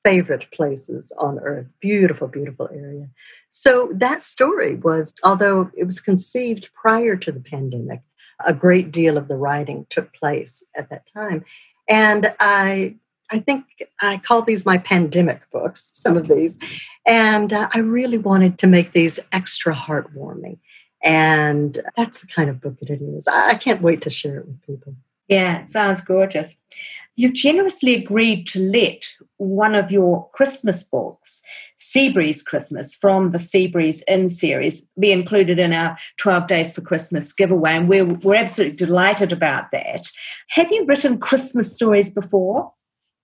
favorite 0.04 0.50
places 0.52 1.12
on 1.18 1.40
earth. 1.40 1.68
Beautiful, 1.80 2.28
beautiful 2.28 2.70
area. 2.74 3.08
So 3.50 3.90
that 3.94 4.22
story 4.22 4.76
was, 4.76 5.14
although 5.24 5.72
it 5.76 5.84
was 5.84 6.00
conceived 6.00 6.70
prior 6.74 7.16
to 7.18 7.32
the 7.32 7.40
pandemic, 7.40 8.02
a 8.46 8.54
great 8.54 8.92
deal 8.92 9.18
of 9.18 9.28
the 9.28 9.36
writing 9.36 9.86
took 9.90 10.14
place 10.14 10.64
at 10.76 10.90
that 10.90 11.04
time. 11.14 11.46
And 11.88 12.34
I 12.40 12.96
I 13.34 13.40
think 13.40 13.66
I 14.02 14.18
call 14.18 14.42
these 14.42 14.66
my 14.66 14.78
pandemic 14.78 15.42
books, 15.52 15.92
some 15.94 16.18
of 16.18 16.28
these. 16.28 16.60
And 17.06 17.54
uh, 17.54 17.70
I 17.74 17.80
really 17.80 18.18
wanted 18.18 18.60
to 18.60 18.68
make 18.68 18.92
these 18.92 19.20
extra 19.32 19.74
heartwarming. 19.74 20.58
And 21.02 21.82
that's 21.96 22.22
the 22.22 22.28
kind 22.28 22.50
of 22.50 22.60
book 22.60 22.78
that 22.80 22.90
it 22.90 23.02
is. 23.02 23.28
I, 23.28 23.52
I 23.52 23.54
can't 23.56 23.82
wait 23.82 24.02
to 24.02 24.10
share 24.10 24.40
it 24.40 24.48
with 24.48 24.62
people. 24.64 24.96
Yeah, 25.32 25.64
sounds 25.66 26.02
gorgeous. 26.02 26.58
You've 27.16 27.34
generously 27.34 27.96
agreed 27.96 28.48
to 28.48 28.60
let 28.60 29.06
one 29.38 29.76
of 29.76 29.90
your 29.90 30.30
Christmas 30.32 30.84
books, 30.84 31.42
Seabreeze 31.80 32.44
Christmas, 32.44 32.94
from 32.94 33.30
the 33.30 33.38
Seabreeze 33.38 34.02
Inn 34.10 34.28
series, 34.28 34.90
be 35.00 35.14
included 35.14 35.58
in 35.58 35.72
our 35.72 35.98
12 36.18 36.48
Days 36.48 36.76
for 36.76 36.82
Christmas 36.82 37.32
giveaway. 37.32 37.72
And 37.72 37.88
we're, 37.88 38.06
we're 38.06 38.36
absolutely 38.36 38.76
delighted 38.76 39.32
about 39.32 39.72
that. 39.72 40.12
Have 40.50 40.70
you 40.70 40.86
written 40.86 41.18
Christmas 41.18 41.74
stories 41.74 42.14
before? 42.14 42.74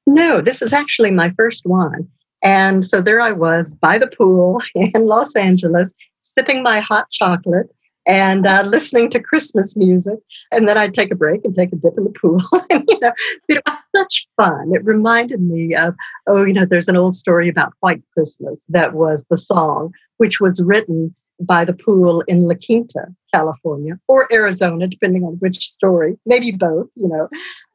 No, 0.06 0.40
this 0.40 0.62
is 0.62 0.72
actually 0.72 1.12
my 1.12 1.32
first 1.32 1.66
one. 1.66 2.08
And 2.42 2.86
so 2.86 3.02
there 3.02 3.20
I 3.20 3.34
was 3.34 3.74
by 3.74 3.98
the 3.98 4.08
pool 4.08 4.62
in 4.76 5.06
Los 5.06 5.36
Angeles, 5.36 5.94
sipping 6.22 6.64
my 6.64 6.80
hot 6.80 7.12
chocolate 7.12 7.68
and 8.08 8.48
uh, 8.48 8.64
listening 8.66 9.10
to 9.12 9.20
Christmas 9.20 9.76
music. 9.76 10.18
And 10.52 10.68
then 10.68 10.78
I'd 10.78 10.94
take 10.94 11.12
a 11.12 11.16
break 11.16 11.42
and 11.44 11.54
take 11.54 11.74
a 11.74 11.76
dip 11.76 11.94
in 11.98 12.06
the 12.06 12.14
pool. 12.20 12.42
and, 12.70 12.84
you 12.88 13.00
know, 13.00 13.12
it 13.50 13.62
was 13.68 13.80
such 13.96 14.28
fun. 14.38 14.72
It 14.74 14.86
reminded 14.86 15.42
me 15.42 15.76
of, 15.76 15.94
oh, 16.26 16.44
you 16.44 16.54
know, 16.54 16.66
there's 16.66 16.88
an 16.88 16.96
old 16.96 17.14
story 17.14 17.50
about 17.50 17.74
White 17.82 18.02
Christmas 18.14 18.64
that 18.70 18.94
was 18.94 19.26
the 19.30 19.38
song, 19.38 19.92
which 20.18 20.40
was 20.40 20.64
written 20.64 21.14
by 21.42 21.66
the 21.66 21.74
pool 21.74 22.22
in 22.28 22.48
La 22.48 22.56
Quinta, 22.56 23.08
California, 23.34 24.00
or 24.08 24.32
Arizona, 24.34 24.88
depending 24.88 25.24
on 25.24 25.34
which 25.34 25.68
story, 25.68 26.18
maybe 26.26 26.52
both, 26.52 26.88
you 26.96 27.10
know. 27.10 27.28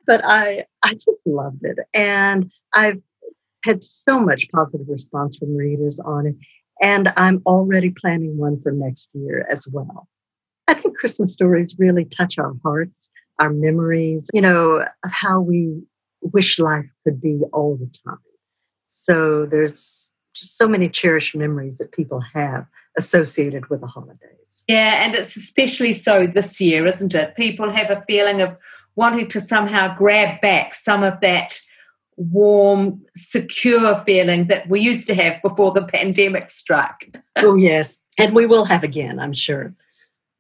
But 0.07 0.23
I, 0.25 0.65
I 0.83 0.95
just 0.95 1.27
loved 1.27 1.63
it. 1.63 1.79
And 1.95 2.51
I've 2.73 3.01
had 3.65 3.83
so 3.83 4.19
much 4.19 4.49
positive 4.53 4.89
response 4.89 5.37
from 5.37 5.55
readers 5.57 6.01
on 6.01 6.27
it. 6.27 6.35
And 6.81 7.13
I'm 7.17 7.43
already 7.47 7.91
planning 7.91 8.37
one 8.37 8.61
for 8.61 8.73
next 8.73 9.11
year 9.15 9.47
as 9.49 9.69
well. 9.71 10.09
Christmas 11.03 11.33
stories 11.33 11.75
really 11.79 12.05
touch 12.05 12.39
our 12.39 12.53
hearts, 12.63 13.11
our 13.41 13.51
memories, 13.51 14.31
you 14.33 14.41
know, 14.41 14.87
of 15.05 15.11
how 15.11 15.41
we 15.41 15.83
wish 16.21 16.61
life 16.61 16.87
could 17.03 17.21
be 17.21 17.41
all 17.53 17.77
the 17.77 17.91
time. 18.07 18.21
So 18.87 19.45
there's 19.47 20.13
just 20.33 20.57
so 20.57 20.69
many 20.69 20.89
cherished 20.89 21.35
memories 21.35 21.79
that 21.79 21.91
people 21.91 22.21
have 22.21 22.67
associated 22.97 23.69
with 23.69 23.81
the 23.81 23.89
holidays. 23.89 24.63
Yeah, 24.69 25.05
and 25.05 25.17
it's 25.17 25.37
especially 25.37 25.93
so 25.93 26.29
this 26.29 26.61
year, 26.61 26.87
isn't 26.87 27.17
it? 27.17 27.35
People 27.35 27.69
have 27.69 27.91
a 27.91 28.05
feeling 28.07 28.41
of 28.41 28.57
wanting 28.95 29.27
to 29.27 29.41
somehow 29.41 29.97
grab 29.97 30.41
back 30.41 30.73
some 30.73 31.03
of 31.03 31.21
that 31.21 31.61
warm, 32.17 33.03
secure 33.17 33.97
feeling 33.97 34.47
that 34.47 34.69
we 34.69 34.81
used 34.81 35.09
to 35.09 35.17
have 35.17 35.43
before 35.43 35.73
the 35.73 35.83
pandemic 35.97 36.49
struck. 36.49 37.03
oh, 37.35 37.57
yes. 37.57 37.99
And 38.19 38.37
we 38.37 38.47
will 38.47 38.67
have 38.67 38.85
again, 38.85 39.19
I'm 39.19 39.33
sure. 39.33 39.75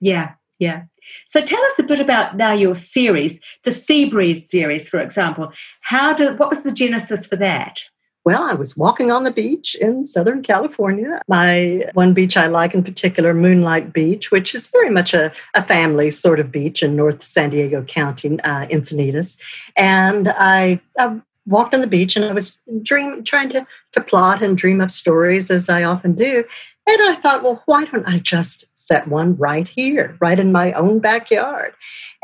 Yeah, 0.00 0.34
yeah. 0.62 0.82
So 1.26 1.42
tell 1.42 1.60
us 1.64 1.78
a 1.80 1.82
bit 1.82 1.98
about 1.98 2.36
now 2.36 2.52
your 2.52 2.76
series, 2.76 3.40
the 3.64 3.72
Seabreeze 3.72 4.42
series, 4.42 4.88
for 4.88 5.00
example. 5.00 5.52
How 5.80 6.14
did 6.14 6.38
what 6.38 6.50
was 6.50 6.62
the 6.62 6.70
genesis 6.70 7.26
for 7.26 7.34
that? 7.36 7.80
Well, 8.24 8.44
I 8.48 8.52
was 8.52 8.76
walking 8.76 9.10
on 9.10 9.24
the 9.24 9.32
beach 9.32 9.74
in 9.74 10.06
Southern 10.06 10.44
California. 10.44 11.20
My 11.26 11.86
one 11.94 12.14
beach 12.14 12.36
I 12.36 12.46
like 12.46 12.72
in 12.72 12.84
particular, 12.84 13.34
Moonlight 13.34 13.92
Beach, 13.92 14.30
which 14.30 14.54
is 14.54 14.68
very 14.68 14.90
much 14.90 15.12
a, 15.12 15.32
a 15.54 15.62
family 15.64 16.12
sort 16.12 16.38
of 16.38 16.52
beach 16.52 16.84
in 16.84 16.94
North 16.94 17.20
San 17.20 17.50
Diego 17.50 17.82
County, 17.82 18.38
uh, 18.44 18.66
Encinitas. 18.66 19.36
And 19.76 20.28
I, 20.28 20.80
I 20.96 21.20
walked 21.46 21.74
on 21.74 21.80
the 21.80 21.88
beach 21.88 22.14
and 22.14 22.24
I 22.24 22.32
was 22.32 22.56
dream, 22.82 23.24
trying 23.24 23.48
to, 23.50 23.66
to 23.94 24.00
plot 24.00 24.40
and 24.40 24.56
dream 24.56 24.80
up 24.80 24.92
stories 24.92 25.50
as 25.50 25.68
I 25.68 25.82
often 25.82 26.14
do. 26.14 26.44
And 26.86 27.02
I 27.02 27.16
thought, 27.16 27.42
well, 27.42 27.62
why 27.66 27.84
don't 27.84 28.08
I 28.08 28.20
just 28.20 28.66
set 28.86 29.08
one 29.08 29.36
right 29.36 29.68
here, 29.68 30.16
right 30.20 30.38
in 30.38 30.52
my 30.52 30.72
own 30.72 30.98
backyard? 30.98 31.74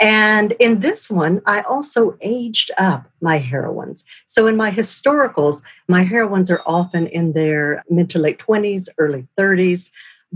And 0.01 0.53
in 0.61 0.81
this 0.81 1.11
one, 1.11 1.41
I 1.47 1.63
also 1.63 2.17
aged 2.21 2.71
up 2.79 3.09
my 3.21 3.39
heroines. 3.39 4.05
So 4.27 4.47
in 4.47 4.57
my 4.57 4.71
historicals, 4.71 5.63
my 5.89 6.05
heroines 6.05 6.51
are 6.51 6.63
often 6.67 7.07
in 7.07 7.33
their 7.33 7.85
mid 7.89 8.11
to 8.11 8.19
late 8.19 8.39
20s, 8.39 8.89
early 8.99 9.27
30s, 9.39 9.91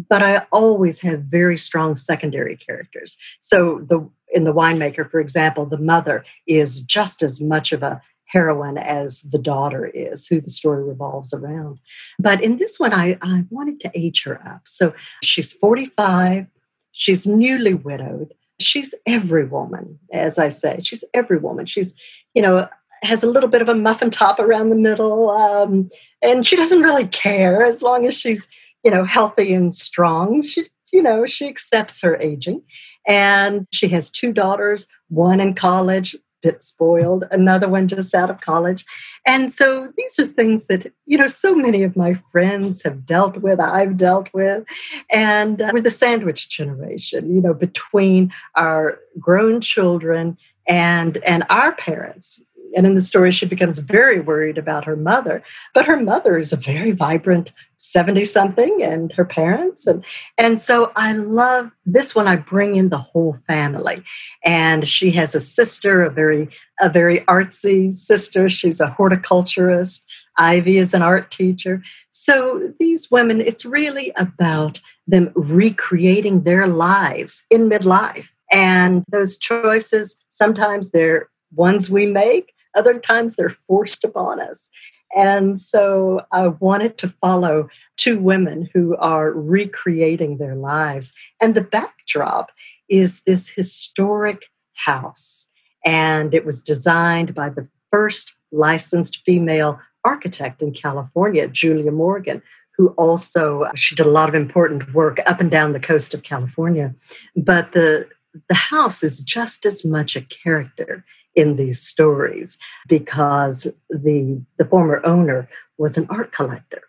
but 0.09 0.23
I 0.23 0.47
always 0.51 1.01
have 1.03 1.25
very 1.25 1.57
strong 1.57 1.95
secondary 1.95 2.57
characters. 2.57 3.17
So 3.41 3.81
the 3.89 4.09
in 4.35 4.45
the 4.45 4.55
winemaker, 4.55 5.11
for 5.11 5.21
example, 5.21 5.67
the 5.67 5.77
mother 5.77 6.25
is 6.47 6.81
just 6.81 7.23
as 7.23 7.41
much 7.41 7.71
of 7.71 7.83
a 7.83 8.01
heroine 8.33 8.79
as 8.79 9.23
the 9.23 9.39
daughter 9.39 9.87
is, 9.87 10.27
who 10.27 10.41
the 10.41 10.51
story 10.51 10.83
revolves 10.83 11.33
around. 11.35 11.79
But 12.19 12.43
in 12.43 12.57
this 12.57 12.81
one, 12.81 12.93
I, 12.93 13.19
I 13.21 13.45
wanted 13.51 13.79
to 13.81 13.91
age 13.95 14.23
her 14.25 14.41
up. 14.47 14.63
So 14.65 14.95
she's 15.23 15.53
45, 15.53 16.47
she's 16.93 17.27
newly 17.27 17.75
widowed. 17.75 18.33
She's 18.61 18.95
every 19.07 19.45
woman, 19.45 19.99
as 20.13 20.39
I 20.39 20.49
say. 20.49 20.81
She's 20.83 21.05
every 21.15 21.39
woman. 21.39 21.67
She's, 21.67 21.95
you 22.35 22.43
know, 22.43 22.69
has 23.03 23.23
a 23.23 23.27
little 23.27 23.49
bit 23.49 23.63
of 23.63 23.69
a 23.69 23.75
muffin 23.75 24.11
top 24.11 24.39
around 24.39 24.71
the 24.71 24.77
middle, 24.77 25.31
um, 25.31 25.91
and 26.23 26.47
she 26.47 26.57
doesn't 26.57 26.83
really 26.83 27.09
care 27.09 27.65
as 27.65 27.83
long 27.83 28.07
as 28.07 28.17
she's, 28.17 28.47
you 28.85 28.91
know, 28.91 29.05
healthy 29.05 29.53
and 29.53 29.75
strong. 29.75 30.43
She, 30.43 30.67
you 30.93 31.03
know, 31.03 31.27
she 31.27 31.49
accepts 31.49 32.01
her 32.03 32.17
aging, 32.19 32.63
and 33.07 33.67
she 33.73 33.89
has 33.89 34.11
two 34.11 34.33
daughters, 34.33 34.87
one 35.09 35.41
in 35.41 35.55
college, 35.55 36.15
bit 36.43 36.63
spoiled, 36.63 37.25
another 37.31 37.69
one 37.69 37.89
just 37.89 38.15
out 38.15 38.31
of 38.31 38.41
college. 38.41 38.85
And 39.27 39.53
so 39.53 39.93
these 39.97 40.19
are 40.19 40.27
things 40.27 40.67
that, 40.67 40.93
you 41.07 41.17
know, 41.17 41.27
so 41.27 41.55
many 41.55 41.83
of 41.83 41.97
my 41.97 42.15
friends 42.15 42.83
have 42.83 43.07
dealt 43.07 43.39
with, 43.39 43.61
I've 43.61 43.97
dealt 43.97 44.29
with. 44.35 44.65
And 45.11 45.63
uh, 45.63 45.71
we're 45.73 45.81
the 45.81 45.91
sandwich 45.91 46.49
generation, 46.49 47.35
you 47.35 47.41
know, 47.41 47.55
between 47.55 48.33
our 48.57 48.99
grown 49.19 49.61
children 49.61 50.37
and 50.69 51.19
and 51.19 51.45
our 51.51 51.73
parents 51.73 52.41
and 52.75 52.87
in 52.87 52.95
the 52.95 53.03
story, 53.03 53.31
she 53.31 53.47
becomes 53.47 53.79
very 53.79 54.21
worried 54.21 54.59
about 54.59 54.85
her 54.85 54.97
mother. 54.97 55.43
But 55.75 55.87
her 55.87 55.97
mother 55.97 56.39
is 56.39 56.53
a 56.53 56.57
very 56.57 56.93
vibrant 56.93 57.53
70 57.79 58.25
something 58.25 58.83
and 58.83 59.13
her 59.13 59.25
parents. 59.25 59.87
And, 59.87 60.05
and 60.39 60.61
so 60.61 60.93
I 60.95 61.13
love 61.13 61.71
this 61.85 62.15
one. 62.15 62.29
I 62.29 62.37
bring 62.37 62.77
in 62.77 62.91
the 62.91 62.99
whole 62.99 63.37
family. 63.47 64.05
And 64.45 64.87
she 64.87 65.11
has 65.13 65.35
a 65.35 65.41
sister, 65.41 66.03
a 66.03 66.11
very, 66.11 66.49
a 66.81 66.89
very 66.89 67.21
artsy 67.23 67.93
sister. 67.93 68.49
She's 68.49 68.81
a 68.81 68.89
horticulturist. 68.89 70.09
Ivy 70.39 70.79
is 70.79 70.95
an 70.95 71.03
art 71.03 71.31
teacher. 71.31 71.83
So 72.11 72.73
these 72.79 73.11
women, 73.11 73.41
it's 73.41 73.65
really 73.65 74.13
about 74.17 74.81
them 75.07 75.33
recreating 75.35 76.45
their 76.45 76.69
lives 76.69 77.45
in 77.51 77.69
midlife. 77.69 78.29
And 78.53 79.05
those 79.11 79.39
choices, 79.39 80.23
sometimes 80.31 80.91
they're 80.91 81.29
ones 81.55 81.91
we 81.91 82.07
make, 82.07 82.55
other 82.75 82.99
times 82.99 83.37
they're 83.37 83.49
forced 83.49 84.05
upon 84.05 84.41
us. 84.41 84.71
And 85.15 85.61
so 85.61 86.23
I 86.33 86.49
wanted 86.49 86.97
to 86.99 87.09
follow 87.09 87.69
two 87.97 88.19
women 88.19 88.69
who 88.73 88.97
are 88.97 89.31
recreating 89.31 90.39
their 90.39 90.55
lives. 90.55 91.13
And 91.41 91.55
the 91.55 91.61
backdrop 91.61 92.51
is 92.89 93.23
this 93.23 93.49
historic 93.49 94.45
house. 94.75 95.49
And 95.85 96.33
it 96.33 96.47
was 96.47 96.63
designed 96.63 97.35
by 97.35 97.51
the 97.51 97.69
first 97.91 98.33
licensed 98.53 99.23
female 99.25 99.79
architect 100.05 100.63
in 100.63 100.73
California, 100.73 101.47
Julia 101.49 101.93
Morgan, 101.93 102.43
who 102.77 102.89
also 102.91 103.67
she 103.75 103.95
did 103.95 104.07
a 104.07 104.11
lot 104.11 104.29
of 104.29 104.35
important 104.35 104.95
work 104.95 105.21
up 105.27 105.41
and 105.41 105.51
down 105.51 105.73
the 105.73 105.81
coast 105.81 106.15
of 106.15 106.23
California. 106.23 106.95
But 107.37 107.73
the 107.73 108.09
the 108.49 108.55
house 108.55 109.03
is 109.03 109.21
just 109.21 109.67
as 109.67 109.85
much 109.85 110.17
a 110.17 110.23
character 110.23 111.05
in 111.35 111.57
these 111.57 111.81
stories 111.81 112.59
because 112.89 113.67
the 113.89 114.41
the 114.59 114.65
former 114.65 115.05
owner 115.05 115.49
was 115.79 115.97
an 115.97 116.07
art 116.11 116.33
collector 116.33 116.83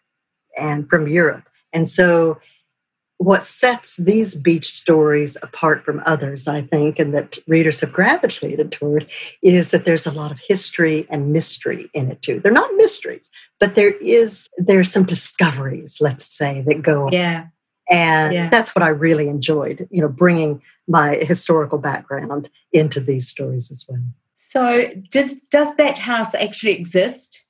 and 0.58 0.90
from 0.90 1.08
Europe. 1.08 1.48
And 1.72 1.90
so 1.90 2.40
what 3.18 3.46
sets 3.46 3.96
these 3.98 4.36
beach 4.36 4.68
stories 4.68 5.38
apart 5.42 5.86
from 5.86 6.04
others, 6.06 6.48
I 6.48 6.62
think, 6.62 7.00
and 7.00 7.14
that 7.14 7.38
readers 7.48 7.80
have 7.80 7.94
gravitated 7.94 8.72
toward, 8.72 9.08
is 9.42 9.72
that 9.72 9.86
there's 9.86 10.06
a 10.06 10.12
lot 10.12 10.32
of 10.32 10.40
history 10.40 11.08
and 11.10 11.32
mystery 11.32 11.90
in 11.94 12.12
it 12.12 12.22
too. 12.22 12.40
They're 12.40 12.52
not 12.52 12.76
mysteries, 12.76 13.30
but 13.60 13.76
there 13.76 13.92
is 13.98 14.48
there's 14.58 14.92
some 14.92 15.06
discoveries, 15.06 15.98
let's 16.02 16.26
say, 16.26 16.64
that 16.68 16.82
go 16.82 17.08
on. 17.08 17.14
Yeah. 17.14 17.48
And 17.90 18.34
yeah. 18.34 18.50
that's 18.50 18.76
what 18.76 18.84
I 18.84 18.90
really 18.90 19.28
enjoyed, 19.28 19.88
you 19.92 20.02
know, 20.02 20.10
bringing 20.10 20.62
my 20.88 21.16
historical 21.16 21.78
background 21.78 22.50
into 22.72 23.00
these 23.00 23.30
stories 23.30 23.72
as 23.72 23.86
well. 23.88 24.02
So, 24.46 24.92
did, 25.10 25.40
does 25.52 25.76
that 25.78 25.98
house 25.98 26.36
actually 26.36 26.74
exist? 26.74 27.44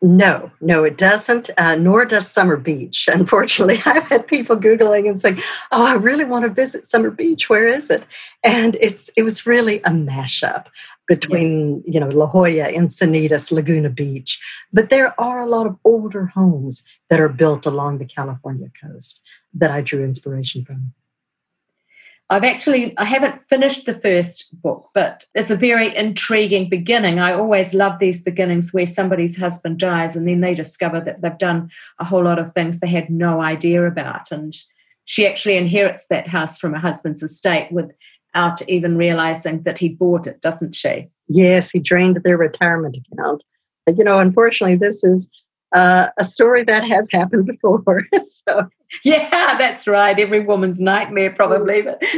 No, 0.00 0.50
no, 0.60 0.84
it 0.84 0.98
doesn't, 0.98 1.50
uh, 1.56 1.76
nor 1.76 2.04
does 2.04 2.30
Summer 2.30 2.56
Beach. 2.56 3.08
Unfortunately, 3.12 3.80
I've 3.86 4.08
had 4.08 4.26
people 4.26 4.56
Googling 4.56 5.08
and 5.08 5.20
saying, 5.20 5.40
Oh, 5.72 5.86
I 5.86 5.94
really 5.94 6.24
want 6.24 6.44
to 6.44 6.50
visit 6.50 6.84
Summer 6.84 7.10
Beach. 7.10 7.48
Where 7.48 7.68
is 7.68 7.90
it? 7.90 8.04
And 8.42 8.76
it's 8.80 9.08
it 9.16 9.22
was 9.22 9.46
really 9.46 9.78
a 9.78 9.90
mashup 9.90 10.66
between, 11.06 11.82
yeah. 11.86 11.94
you 11.94 12.00
know, 12.00 12.08
La 12.08 12.26
Jolla, 12.26 12.72
Encinitas, 12.72 13.52
Laguna 13.52 13.90
Beach. 13.90 14.40
But 14.72 14.90
there 14.90 15.18
are 15.20 15.40
a 15.40 15.48
lot 15.48 15.66
of 15.66 15.76
older 15.84 16.26
homes 16.26 16.82
that 17.08 17.20
are 17.20 17.28
built 17.28 17.66
along 17.66 17.98
the 17.98 18.06
California 18.06 18.70
coast 18.82 19.22
that 19.52 19.70
I 19.70 19.80
drew 19.80 20.04
inspiration 20.04 20.64
from. 20.64 20.92
I've 22.34 22.42
actually 22.42 22.98
I 22.98 23.04
haven't 23.04 23.48
finished 23.48 23.86
the 23.86 23.94
first 23.94 24.60
book, 24.60 24.90
but 24.92 25.24
it's 25.36 25.52
a 25.52 25.56
very 25.56 25.94
intriguing 25.94 26.68
beginning. 26.68 27.20
I 27.20 27.32
always 27.32 27.72
love 27.72 28.00
these 28.00 28.24
beginnings 28.24 28.74
where 28.74 28.86
somebody's 28.86 29.38
husband 29.38 29.78
dies 29.78 30.16
and 30.16 30.26
then 30.26 30.40
they 30.40 30.52
discover 30.52 31.00
that 31.02 31.20
they've 31.20 31.38
done 31.38 31.70
a 32.00 32.04
whole 32.04 32.24
lot 32.24 32.40
of 32.40 32.50
things 32.50 32.80
they 32.80 32.88
had 32.88 33.08
no 33.08 33.40
idea 33.40 33.86
about. 33.86 34.32
And 34.32 34.52
she 35.04 35.28
actually 35.28 35.56
inherits 35.56 36.08
that 36.08 36.26
house 36.26 36.58
from 36.58 36.72
her 36.72 36.80
husband's 36.80 37.22
estate 37.22 37.70
without 37.70 38.68
even 38.68 38.96
realizing 38.96 39.62
that 39.62 39.78
he 39.78 39.90
bought 39.90 40.26
it, 40.26 40.40
doesn't 40.40 40.74
she? 40.74 41.06
Yes, 41.28 41.70
he 41.70 41.78
drained 41.78 42.20
their 42.24 42.36
retirement 42.36 42.98
account. 43.12 43.44
But, 43.86 43.96
you 43.96 44.02
know, 44.02 44.18
unfortunately, 44.18 44.74
this 44.74 45.04
is 45.04 45.30
uh, 45.74 46.08
a 46.16 46.24
story 46.24 46.64
that 46.64 46.84
has 46.84 47.10
happened 47.12 47.46
before. 47.46 48.02
so 48.22 48.68
yeah, 49.02 49.58
that's 49.58 49.86
right. 49.86 50.18
Every 50.18 50.40
woman's 50.40 50.80
nightmare, 50.80 51.32
probably. 51.32 51.82
But 51.82 52.02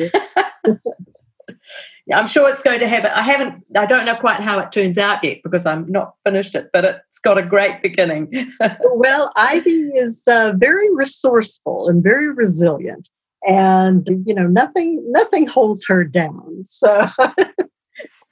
yeah, 2.07 2.19
I'm 2.19 2.27
sure 2.27 2.49
it's 2.51 2.63
going 2.63 2.81
to 2.81 2.89
have 2.89 3.05
it. 3.05 3.13
I 3.13 3.23
haven't. 3.23 3.65
I 3.75 3.87
don't 3.87 4.05
know 4.05 4.15
quite 4.15 4.41
how 4.41 4.59
it 4.59 4.73
turns 4.73 4.99
out 4.99 5.25
yet 5.25 5.43
because 5.43 5.67
I'm 5.67 5.91
not 5.91 6.15
finished 6.25 6.55
it, 6.55 6.69
but 6.73 6.85
it's 6.85 7.19
got 7.19 7.39
a 7.39 7.43
great 7.43 7.83
beginning. 7.83 8.51
well, 8.93 9.33
Ivy 9.37 9.89
is 9.97 10.29
uh, 10.29 10.53
very 10.57 10.95
resourceful 10.95 11.89
and 11.89 12.03
very 12.03 12.31
resilient, 12.31 13.09
and 13.49 14.07
you 14.27 14.35
know 14.35 14.47
nothing 14.47 15.03
nothing 15.11 15.47
holds 15.47 15.87
her 15.89 16.05
down. 16.05 16.65
So 16.67 17.09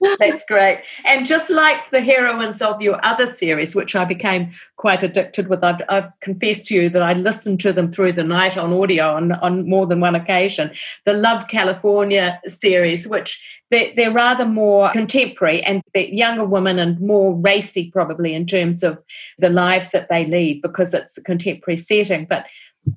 That's 0.18 0.44
great. 0.44 0.82
And 1.04 1.26
just 1.26 1.50
like 1.50 1.90
the 1.90 2.00
heroines 2.00 2.60
of 2.60 2.80
your 2.82 3.04
other 3.04 3.26
series, 3.26 3.74
which 3.74 3.96
I 3.96 4.04
became 4.04 4.52
quite 4.76 5.02
addicted 5.02 5.48
with, 5.48 5.64
I've, 5.64 5.80
I've, 5.88 6.10
confessed 6.20 6.66
to 6.66 6.74
you 6.74 6.88
that 6.90 7.02
I 7.02 7.14
listened 7.14 7.60
to 7.60 7.72
them 7.72 7.90
through 7.90 8.12
the 8.12 8.24
night 8.24 8.56
on 8.56 8.72
audio 8.72 9.14
on, 9.14 9.32
on 9.32 9.68
more 9.68 9.86
than 9.86 10.00
one 10.00 10.14
occasion. 10.14 10.70
The 11.04 11.14
Love 11.14 11.48
California 11.48 12.40
series, 12.46 13.08
which 13.08 13.42
they're, 13.70 13.92
they're 13.94 14.12
rather 14.12 14.44
more 14.44 14.90
contemporary 14.90 15.62
and 15.62 15.82
younger 15.94 16.44
women 16.44 16.78
and 16.78 17.00
more 17.00 17.34
racy, 17.34 17.90
probably, 17.90 18.34
in 18.34 18.46
terms 18.46 18.82
of 18.82 19.02
the 19.38 19.50
lives 19.50 19.90
that 19.92 20.08
they 20.08 20.26
lead 20.26 20.60
because 20.62 20.92
it's 20.92 21.16
a 21.16 21.22
contemporary 21.22 21.76
setting. 21.76 22.26
But 22.28 22.46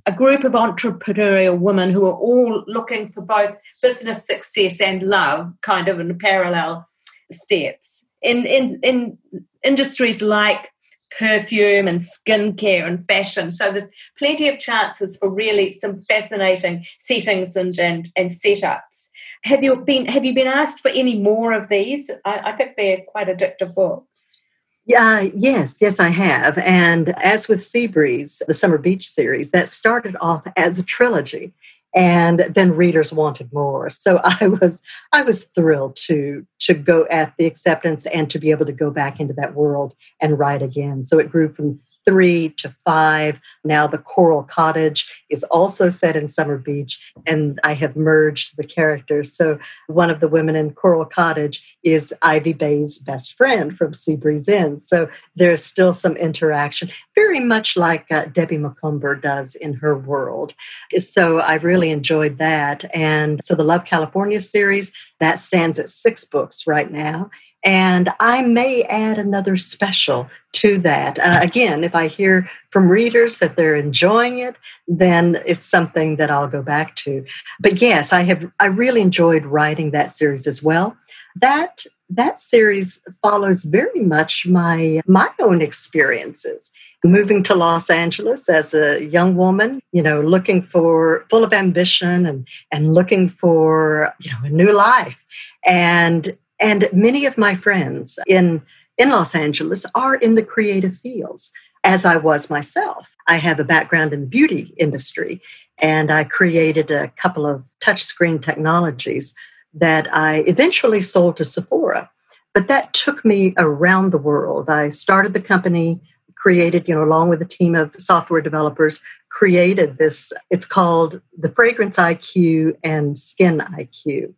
a 0.06 0.12
group 0.12 0.44
of 0.44 0.54
entrepreneurial 0.54 1.58
women 1.58 1.92
who 1.92 2.06
are 2.06 2.14
all 2.14 2.64
looking 2.68 3.08
for 3.08 3.22
both 3.22 3.58
business 3.82 4.26
success 4.26 4.82
and 4.82 5.04
love, 5.04 5.54
kind 5.62 5.88
of 5.88 6.00
in 6.00 6.18
parallel 6.18 6.88
steps 7.32 8.10
in 8.22 8.46
in 8.46 8.80
in 8.84 9.18
industries 9.64 10.22
like 10.22 10.72
perfume 11.18 11.88
and 11.88 12.02
skincare 12.02 12.86
and 12.86 13.06
fashion. 13.08 13.52
So 13.52 13.72
there's 13.72 13.90
plenty 14.18 14.48
of 14.48 14.60
chances 14.60 15.18
for 15.18 15.34
really 15.34 15.72
some 15.72 16.02
fascinating 16.04 16.86
settings 16.98 17.56
and 17.56 17.78
and, 17.80 18.12
and 18.16 18.30
setups. 18.30 19.10
Have 19.44 19.64
you 19.64 19.78
been 19.78 20.06
have 20.06 20.26
you 20.26 20.34
been 20.34 20.48
asked 20.48 20.80
for 20.80 20.90
any 20.90 21.20
more 21.20 21.54
of 21.54 21.70
these? 21.70 22.10
I, 22.26 22.40
I 22.46 22.52
think 22.54 22.76
they're 22.76 23.02
quite 23.08 23.28
addictive 23.28 23.74
books. 23.74 24.42
Yeah, 24.86 25.20
yes, 25.36 25.78
yes, 25.82 26.00
I 26.00 26.08
have. 26.08 26.58
And 26.60 27.10
as 27.22 27.50
with 27.50 27.60
Seabreeze, 27.60 28.42
the 28.48 28.54
Summer 28.54 28.78
Beach 28.78 29.10
series, 29.10 29.52
that 29.52 29.68
started 29.68 30.16
off 30.22 30.48
as 30.56 30.80
a 30.80 30.84
trilogy 30.84 31.54
and 31.98 32.42
then 32.52 32.76
readers 32.76 33.12
wanted 33.12 33.52
more. 33.52 33.90
So 33.90 34.22
i 34.24 34.48
was 34.48 34.82
i 35.12 35.24
was 35.24 35.46
thrilled 35.46 35.98
to 36.08 36.46
to 36.60 36.74
go 36.74 37.08
at 37.10 37.34
the 37.38 37.46
acceptance 37.46 38.06
and 38.06 38.30
to 38.30 38.40
be 38.40 38.52
able 38.52 38.68
to 38.68 38.72
go 38.72 38.92
back 38.92 39.20
into 39.20 39.34
that 39.34 39.56
world 39.56 39.96
and 40.22 40.40
write 40.40 40.62
again. 40.62 41.04
So 41.04 41.18
it 41.20 41.32
grew 41.32 41.52
from 41.54 41.80
three 42.08 42.50
to 42.50 42.74
five. 42.86 43.38
Now, 43.66 43.86
the 43.86 43.98
Coral 43.98 44.44
Cottage 44.44 45.12
is 45.30 45.44
also 45.46 45.90
set 45.90 46.16
in 46.16 46.30
Summer 46.30 46.58
Beach, 46.58 46.98
and 47.26 47.60
I 47.66 47.74
have 47.74 47.98
merged 47.98 48.56
the 48.56 48.64
characters. 48.64 49.34
So, 49.34 49.60
one 49.88 50.10
of 50.10 50.22
the 50.22 50.30
women 50.30 50.56
in 50.56 50.72
Coral 50.72 51.04
Cottage 51.04 51.62
is 51.84 52.14
Ivy 52.22 52.54
Bay's 52.54 52.98
best 52.98 53.34
friend 53.34 53.78
from 53.78 53.92
Seabreeze 53.92 54.48
Inn. 54.48 54.80
So, 54.80 55.10
there's 55.36 55.66
still 55.66 55.92
some 55.92 56.16
interaction, 56.16 56.90
very 57.14 57.42
much 57.42 57.76
like 57.76 58.06
uh, 58.10 58.26
Debbie 58.26 58.58
Macomber 58.58 59.14
does 59.16 59.56
in 59.56 59.74
her 59.74 59.98
world. 59.98 60.56
So, 60.98 61.40
I 61.40 61.56
really 61.56 61.92
enjoyed 61.92 62.38
that. 62.38 62.90
And 62.96 63.44
so, 63.44 63.54
the 63.54 63.66
Love 63.66 63.84
California 63.84 64.40
series, 64.40 64.94
that 65.20 65.40
stands 65.40 65.78
at 65.78 65.90
six 65.90 66.24
books 66.24 66.66
right 66.66 66.90
now. 66.90 67.30
And 67.68 68.14
I 68.22 68.44
may 68.44 68.84
add 68.84 69.20
another 69.20 69.58
special 69.58 70.30
to 70.54 70.78
that. 70.78 71.20
Uh, 71.20 71.40
again, 71.42 71.84
if 71.84 71.94
I 71.94 72.08
hear 72.08 72.50
from 72.72 72.88
readers 72.88 73.40
that 73.40 73.58
they're 73.58 73.76
enjoying 73.76 74.40
it, 74.40 74.56
then 74.88 75.44
it's 75.46 75.66
something 75.66 76.16
that 76.16 76.32
I'll 76.32 76.48
go 76.48 76.62
back 76.62 76.96
to. 76.96 77.26
But 77.60 77.82
yes, 77.82 78.14
I 78.14 78.22
have 78.22 78.50
I 78.62 78.68
really 78.68 79.02
enjoyed 79.02 79.46
writing 79.46 79.92
that 79.92 80.12
series 80.12 80.48
as 80.48 80.64
well. 80.64 80.96
That 81.36 81.84
that 82.10 82.40
series 82.40 83.02
follows 83.22 83.64
very 83.64 84.00
much 84.00 84.48
my 84.48 85.02
my 85.06 85.28
own 85.42 85.62
experiences 85.62 86.72
moving 87.04 87.44
to 87.44 87.54
los 87.54 87.90
angeles 87.90 88.48
as 88.48 88.74
a 88.74 89.04
young 89.04 89.36
woman 89.36 89.82
you 89.92 90.02
know 90.02 90.22
looking 90.22 90.62
for 90.62 91.26
full 91.30 91.44
of 91.44 91.52
ambition 91.52 92.26
and 92.26 92.48
and 92.72 92.94
looking 92.94 93.28
for 93.28 94.14
you 94.22 94.32
know 94.32 94.38
a 94.46 94.50
new 94.50 94.72
life 94.72 95.26
and 95.66 96.38
and 96.60 96.90
many 96.92 97.26
of 97.26 97.38
my 97.38 97.56
friends 97.56 98.20
in 98.28 98.62
in 98.98 99.10
los 99.10 99.36
angeles 99.36 99.86
are 99.96 100.16
in 100.16 100.36
the 100.36 100.44
creative 100.44 100.98
fields 100.98 101.52
as 101.84 102.06
i 102.06 102.16
was 102.16 102.50
myself 102.50 103.10
i 103.28 103.38
have 103.38 103.60
a 103.60 103.64
background 103.64 104.14
in 104.14 104.22
the 104.22 104.28
beauty 104.28 104.74
industry 104.78 105.42
and 105.78 106.12
i 106.12 106.24
created 106.24 106.92
a 106.92 107.10
couple 107.10 107.46
of 107.46 107.64
touchscreen 107.82 108.42
technologies 108.42 109.36
that 109.80 110.14
I 110.14 110.40
eventually 110.48 111.02
sold 111.02 111.38
to 111.38 111.46
Sephora. 111.46 112.10
But 112.54 112.68
that 112.68 112.94
took 112.94 113.24
me 113.24 113.54
around 113.58 114.12
the 114.12 114.18
world. 114.18 114.70
I 114.70 114.90
started 114.90 115.34
the 115.34 115.42
company, 115.42 116.02
created, 116.36 116.88
you 116.88 116.96
know, 116.96 117.04
along 117.04 117.30
with 117.30 117.42
a 117.42 117.46
team 117.46 117.76
of 117.76 117.96
software 118.00 118.42
developers, 118.42 119.00
created 119.30 119.98
this. 119.98 120.34
It's 120.50 120.66
called 120.66 121.22
the 121.38 121.50
Fragrance 121.50 121.98
IQ 121.98 122.76
and 122.84 123.18
Skin 123.18 123.60
IQ. 123.60 124.34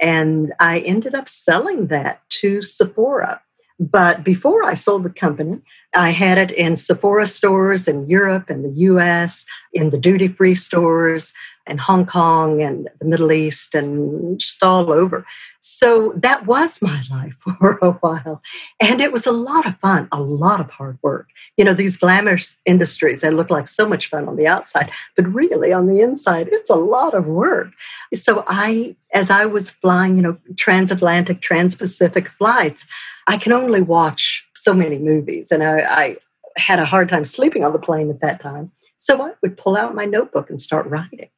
And 0.00 0.52
I 0.58 0.80
ended 0.80 1.14
up 1.14 1.28
selling 1.28 1.88
that 1.88 2.22
to 2.40 2.62
Sephora. 2.62 3.40
But 3.78 4.24
before 4.24 4.62
I 4.64 4.74
sold 4.74 5.04
the 5.04 5.10
company, 5.10 5.60
I 5.94 6.10
had 6.10 6.36
it 6.36 6.50
in 6.52 6.76
Sephora 6.76 7.26
stores 7.26 7.88
in 7.88 8.08
Europe 8.08 8.50
and 8.50 8.64
the 8.64 8.80
US, 8.82 9.46
in 9.72 9.90
the 9.90 9.98
duty 9.98 10.28
free 10.28 10.54
stores 10.54 11.32
in 11.70 11.78
Hong 11.78 12.04
Kong 12.04 12.60
and 12.60 12.88
the 12.98 13.06
Middle 13.06 13.32
East 13.32 13.74
and 13.74 14.38
just 14.38 14.62
all 14.62 14.92
over. 14.92 15.24
So 15.60 16.12
that 16.16 16.46
was 16.46 16.82
my 16.82 17.02
life 17.10 17.36
for 17.36 17.78
a 17.80 17.92
while. 17.92 18.42
And 18.80 19.00
it 19.00 19.12
was 19.12 19.26
a 19.26 19.32
lot 19.32 19.66
of 19.66 19.78
fun, 19.78 20.08
a 20.12 20.20
lot 20.20 20.60
of 20.60 20.70
hard 20.70 20.98
work. 21.02 21.28
You 21.56 21.64
know, 21.64 21.74
these 21.74 21.96
glamorous 21.96 22.58
industries, 22.66 23.20
they 23.20 23.30
look 23.30 23.50
like 23.50 23.68
so 23.68 23.88
much 23.88 24.08
fun 24.08 24.28
on 24.28 24.36
the 24.36 24.46
outside, 24.46 24.90
but 25.16 25.32
really 25.32 25.72
on 25.72 25.86
the 25.86 26.00
inside, 26.00 26.48
it's 26.50 26.70
a 26.70 26.74
lot 26.74 27.14
of 27.14 27.26
work. 27.26 27.68
So 28.14 28.44
I, 28.46 28.96
as 29.14 29.30
I 29.30 29.46
was 29.46 29.70
flying, 29.70 30.16
you 30.16 30.22
know, 30.22 30.36
transatlantic, 30.56 31.40
trans-Pacific 31.40 32.28
flights, 32.38 32.86
I 33.28 33.36
can 33.36 33.52
only 33.52 33.80
watch 33.80 34.44
so 34.56 34.74
many 34.74 34.98
movies, 34.98 35.52
and 35.52 35.62
I, 35.62 35.78
I 35.88 36.16
had 36.56 36.78
a 36.78 36.84
hard 36.84 37.08
time 37.08 37.24
sleeping 37.24 37.64
on 37.64 37.72
the 37.72 37.78
plane 37.78 38.10
at 38.10 38.20
that 38.20 38.40
time. 38.40 38.72
So 38.96 39.22
I 39.22 39.32
would 39.40 39.56
pull 39.56 39.76
out 39.76 39.94
my 39.94 40.04
notebook 40.04 40.50
and 40.50 40.60
start 40.60 40.86
writing. 40.86 41.30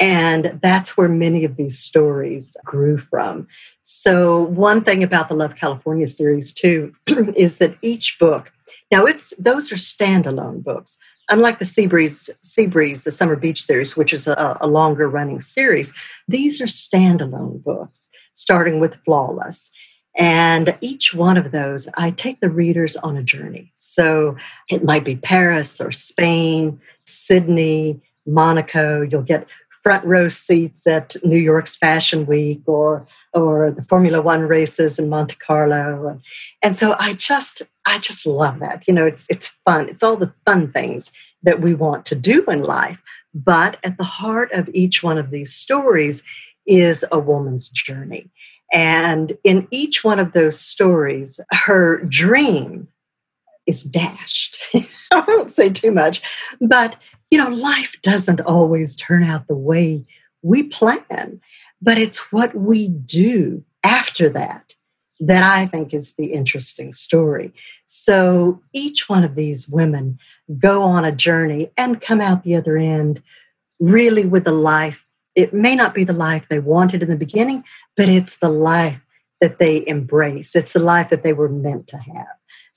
And 0.00 0.58
that's 0.62 0.96
where 0.96 1.10
many 1.10 1.44
of 1.44 1.56
these 1.56 1.78
stories 1.78 2.56
grew 2.64 2.96
from. 2.96 3.46
So, 3.82 4.44
one 4.44 4.82
thing 4.82 5.02
about 5.02 5.28
the 5.28 5.34
Love 5.34 5.56
California 5.56 6.08
series, 6.08 6.54
too, 6.54 6.94
is 7.36 7.58
that 7.58 7.76
each 7.82 8.18
book, 8.18 8.50
now 8.90 9.04
it's 9.04 9.34
those 9.38 9.70
are 9.70 9.76
standalone 9.76 10.64
books. 10.64 10.96
Unlike 11.28 11.60
the 11.60 11.64
Seabreeze, 11.64 12.30
Seabreeze, 12.42 13.04
the 13.04 13.12
Summer 13.12 13.36
Beach 13.36 13.62
series, 13.62 13.96
which 13.96 14.12
is 14.12 14.26
a, 14.26 14.58
a 14.60 14.66
longer 14.66 15.08
running 15.08 15.40
series, 15.40 15.92
these 16.26 16.60
are 16.60 16.66
standalone 16.66 17.62
books, 17.62 18.08
starting 18.34 18.80
with 18.80 18.96
Flawless. 19.04 19.70
And 20.18 20.76
each 20.80 21.14
one 21.14 21.36
of 21.36 21.52
those, 21.52 21.88
I 21.96 22.10
take 22.10 22.40
the 22.40 22.50
readers 22.50 22.96
on 22.96 23.16
a 23.16 23.22
journey. 23.22 23.72
So 23.76 24.36
it 24.68 24.82
might 24.82 25.04
be 25.04 25.14
Paris 25.14 25.80
or 25.80 25.92
Spain, 25.92 26.80
Sydney, 27.04 28.00
Monaco. 28.26 29.02
You'll 29.02 29.22
get 29.22 29.46
front 29.82 30.04
row 30.04 30.28
seats 30.28 30.86
at 30.86 31.16
New 31.24 31.38
York's 31.38 31.76
Fashion 31.76 32.26
Week 32.26 32.62
or 32.66 33.06
or 33.32 33.70
the 33.70 33.84
Formula 33.84 34.20
One 34.20 34.42
races 34.42 34.98
in 34.98 35.08
Monte 35.08 35.36
Carlo. 35.36 36.08
And, 36.08 36.20
and 36.62 36.76
so 36.76 36.96
I 36.98 37.14
just 37.14 37.62
I 37.86 37.98
just 37.98 38.26
love 38.26 38.58
that. 38.60 38.86
You 38.86 38.94
know, 38.94 39.06
it's 39.06 39.26
it's 39.30 39.48
fun. 39.64 39.88
It's 39.88 40.02
all 40.02 40.16
the 40.16 40.32
fun 40.44 40.70
things 40.72 41.10
that 41.42 41.60
we 41.60 41.74
want 41.74 42.04
to 42.06 42.14
do 42.14 42.44
in 42.46 42.62
life. 42.62 43.00
But 43.32 43.78
at 43.84 43.96
the 43.96 44.04
heart 44.04 44.50
of 44.52 44.68
each 44.74 45.02
one 45.02 45.18
of 45.18 45.30
these 45.30 45.54
stories 45.54 46.22
is 46.66 47.04
a 47.10 47.18
woman's 47.18 47.68
journey. 47.68 48.30
And 48.72 49.36
in 49.44 49.66
each 49.70 50.04
one 50.04 50.18
of 50.18 50.32
those 50.32 50.60
stories, 50.60 51.40
her 51.50 52.02
dream 52.04 52.88
is 53.66 53.82
dashed. 53.82 54.58
I 55.12 55.24
won't 55.26 55.50
say 55.50 55.70
too 55.70 55.90
much, 55.90 56.22
but 56.60 56.96
you 57.30 57.38
know, 57.38 57.48
life 57.48 57.96
doesn't 58.02 58.40
always 58.40 58.96
turn 58.96 59.22
out 59.22 59.46
the 59.46 59.56
way 59.56 60.04
we 60.42 60.64
plan, 60.64 61.40
but 61.80 61.98
it's 61.98 62.32
what 62.32 62.54
we 62.54 62.88
do 62.88 63.64
after 63.84 64.28
that 64.30 64.74
that 65.22 65.42
I 65.42 65.66
think 65.66 65.92
is 65.92 66.14
the 66.14 66.32
interesting 66.32 66.94
story. 66.94 67.52
So 67.84 68.62
each 68.72 69.08
one 69.08 69.22
of 69.22 69.34
these 69.34 69.68
women 69.68 70.18
go 70.58 70.82
on 70.82 71.04
a 71.04 71.12
journey 71.12 71.70
and 71.76 72.00
come 72.00 72.22
out 72.22 72.42
the 72.42 72.56
other 72.56 72.78
end 72.78 73.22
really 73.78 74.24
with 74.24 74.46
a 74.46 74.52
life 74.52 75.04
it 75.34 75.54
may 75.54 75.74
not 75.74 75.94
be 75.94 76.04
the 76.04 76.12
life 76.12 76.48
they 76.48 76.58
wanted 76.58 77.02
in 77.02 77.10
the 77.10 77.16
beginning, 77.16 77.64
but 77.96 78.08
it's 78.08 78.38
the 78.38 78.48
life 78.48 79.00
that 79.40 79.58
they 79.58 79.86
embrace. 79.86 80.54
It's 80.54 80.72
the 80.72 80.80
life 80.80 81.08
that 81.10 81.22
they 81.22 81.32
were 81.32 81.48
meant 81.48 81.86
to 81.88 81.96
have. 81.96 82.26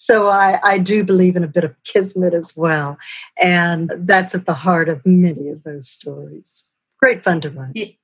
So 0.03 0.27
I, 0.27 0.59
I 0.65 0.79
do 0.79 1.01
believe 1.01 1.37
in 1.37 1.45
a 1.45 1.47
bit 1.47 1.63
of 1.63 1.81
kismet 1.85 2.33
as 2.33 2.57
well. 2.57 2.97
And 3.41 3.89
that's 3.99 4.35
at 4.35 4.45
the 4.45 4.53
heart 4.53 4.89
of 4.89 5.05
many 5.05 5.47
of 5.47 5.63
those 5.63 5.87
stories. 5.87 6.65
Great 6.99 7.23
fun 7.23 7.39
to 7.39 7.49
write. 7.49 7.97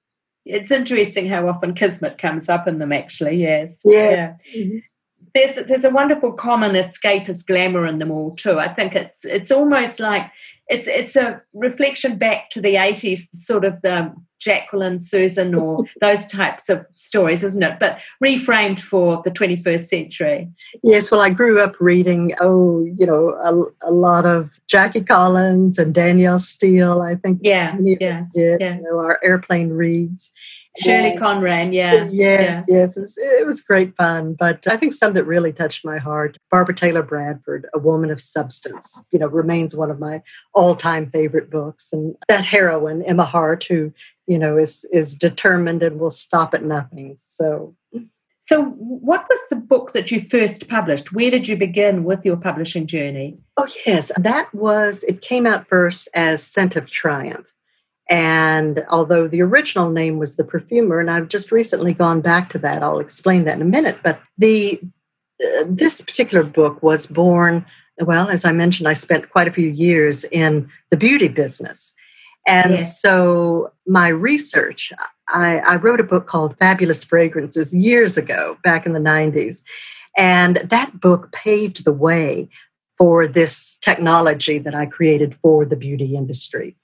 It's 0.45 0.71
interesting 0.71 1.27
how 1.27 1.49
often 1.49 1.73
kismet 1.73 2.17
comes 2.17 2.47
up 2.47 2.69
in 2.69 2.77
them, 2.77 2.93
actually. 2.93 3.35
Yes. 3.35 3.81
Yes. 3.83 4.41
Yeah. 4.53 4.62
Mm-hmm 4.63 4.77
there's 5.33 5.55
there's 5.67 5.85
a 5.85 5.89
wonderful 5.89 6.31
common 6.31 6.71
escapist 6.71 7.45
glamour 7.45 7.85
in 7.85 7.99
them 7.99 8.12
all 8.12 8.35
too. 8.35 8.59
I 8.59 8.67
think 8.67 8.95
it's 8.95 9.25
it's 9.25 9.51
almost 9.51 9.99
like 9.99 10.31
it's 10.69 10.88
it's 10.88 11.15
a 11.15 11.41
reflection 11.53 12.17
back 12.17 12.49
to 12.51 12.62
the 12.62 12.75
80s, 12.75 13.27
sort 13.34 13.65
of 13.65 13.82
the 13.82 14.13
Jacqueline, 14.39 14.99
Susann, 14.99 15.60
or 15.60 15.86
those 16.01 16.25
types 16.25 16.69
of 16.69 16.86
stories, 16.93 17.43
isn't 17.43 17.62
it? 17.62 17.77
But 17.79 17.99
reframed 18.23 18.79
for 18.79 19.21
the 19.23 19.32
21st 19.32 19.84
century. 19.84 20.49
Yes, 20.82 21.12
well, 21.12 21.21
I 21.21 21.29
grew 21.29 21.62
up 21.62 21.75
reading, 21.79 22.34
oh, 22.39 22.86
you 22.97 23.05
know, 23.05 23.29
a, 23.84 23.89
a 23.89 23.91
lot 23.91 24.25
of 24.25 24.60
Jackie 24.67 25.03
Collins 25.03 25.77
and 25.77 25.93
Danielle 25.93 26.39
Steel 26.39 27.01
I 27.01 27.15
think 27.15 27.39
yeah, 27.41 27.75
yeah, 27.82 28.23
did, 28.34 28.62
yeah. 28.62 28.75
You 28.75 28.82
know, 28.82 28.99
our 28.99 29.19
airplane 29.23 29.69
reads. 29.69 30.32
Shirley 30.77 31.17
Conran, 31.17 31.73
yeah. 31.73 32.08
Yes, 32.10 32.12
yeah. 32.12 32.63
yes. 32.67 32.97
It 32.97 32.99
was, 32.99 33.17
it 33.17 33.45
was 33.45 33.62
great 33.62 33.95
fun. 33.95 34.36
But 34.38 34.67
I 34.67 34.77
think 34.77 34.93
some 34.93 35.13
that 35.13 35.23
really 35.23 35.51
touched 35.51 35.84
my 35.84 35.97
heart 35.97 36.38
Barbara 36.51 36.75
Taylor 36.75 37.03
Bradford, 37.03 37.67
A 37.73 37.79
Woman 37.79 38.12
of 38.12 38.21
Substance, 38.21 39.05
you 39.12 39.19
know, 39.19 39.27
remains 39.27 39.75
one 39.75 39.91
of 39.91 39.99
my 39.99 40.21
all 40.53 40.75
time 40.75 41.10
favorite 41.10 41.49
books. 41.49 41.91
And 41.91 42.15
that 42.27 42.45
heroine, 42.45 43.01
Emma 43.03 43.25
Hart, 43.25 43.63
who, 43.63 43.91
you 44.27 44.38
know, 44.38 44.58
is, 44.58 44.86
is 44.91 45.15
determined 45.15 45.82
and 45.82 45.99
will 45.99 46.10
stop 46.10 46.53
at 46.53 46.63
nothing. 46.63 47.17
So. 47.19 47.75
So, 48.41 48.63
what 48.63 49.27
was 49.29 49.39
the 49.51 49.58
book 49.58 49.91
that 49.91 50.10
you 50.10 50.19
first 50.19 50.67
published? 50.67 51.13
Where 51.13 51.29
did 51.29 51.47
you 51.47 51.55
begin 51.55 52.03
with 52.03 52.25
your 52.25 52.36
publishing 52.36 52.88
journey? 52.88 53.38
Oh, 53.58 53.67
yes, 53.86 54.12
that 54.17 54.51
was, 54.55 55.03
it 55.03 55.21
came 55.21 55.45
out 55.45 55.67
first 55.67 56.10
as 56.15 56.43
Scent 56.43 56.75
of 56.75 56.89
Triumph. 56.89 57.45
And 58.10 58.84
although 58.89 59.28
the 59.28 59.41
original 59.41 59.91
name 59.91 60.17
was 60.17 60.36
The 60.36 60.43
Perfumer, 60.43 61.00
and 61.00 61.12
I've 61.12 61.28
just 61.28 61.52
recently 61.52 61.93
gone 61.93 62.22
back 62.22 62.50
to 62.50 62.58
that, 62.60 62.82
I'll 62.82 63.00
explain 63.00 63.45
that 63.45 63.56
in 63.56 63.62
a 63.62 63.65
minute. 63.65 64.00
But 64.04 64.19
the 64.38 64.82
uh, 65.41 65.63
this 65.67 66.02
particular 66.02 66.43
book 66.43 66.82
was 66.82 67.08
born, 67.08 67.65
well, 68.00 68.28
as 68.30 68.45
I 68.45 68.52
mentioned, 68.52 68.88
I 68.88 68.93
spent 68.93 69.30
quite 69.30 69.48
a 69.48 69.52
few 69.52 69.69
years 69.69 70.24
in 70.26 70.69
the 70.89 70.98
beauty 70.98 71.28
business. 71.28 71.93
And 72.48 72.72
yes. 72.72 73.00
so 73.00 73.72
my 73.86 74.08
research, 74.08 74.91
I, 75.28 75.60
I 75.60 75.76
wrote 75.76 76.00
a 76.00 76.04
book 76.04 76.26
called 76.26 76.58
Fabulous 76.58 77.04
Fragrances 77.04 77.74
years 77.74 78.17
ago, 78.17 78.58
back 78.63 78.86
in 78.86 78.93
the 78.93 79.00
90s. 79.00 79.62
And 80.17 80.58
that 80.65 81.00
book 81.00 81.32
paved 81.32 81.86
the 81.86 81.93
way 81.93 82.50
for 82.98 83.28
this 83.28 83.78
technology 83.78 84.58
that 84.60 84.76
I 84.76 84.86
created 84.86 85.36
for 85.36 85.63
the 85.63 85.76
beauty 85.76 86.15
industry. 86.15 86.76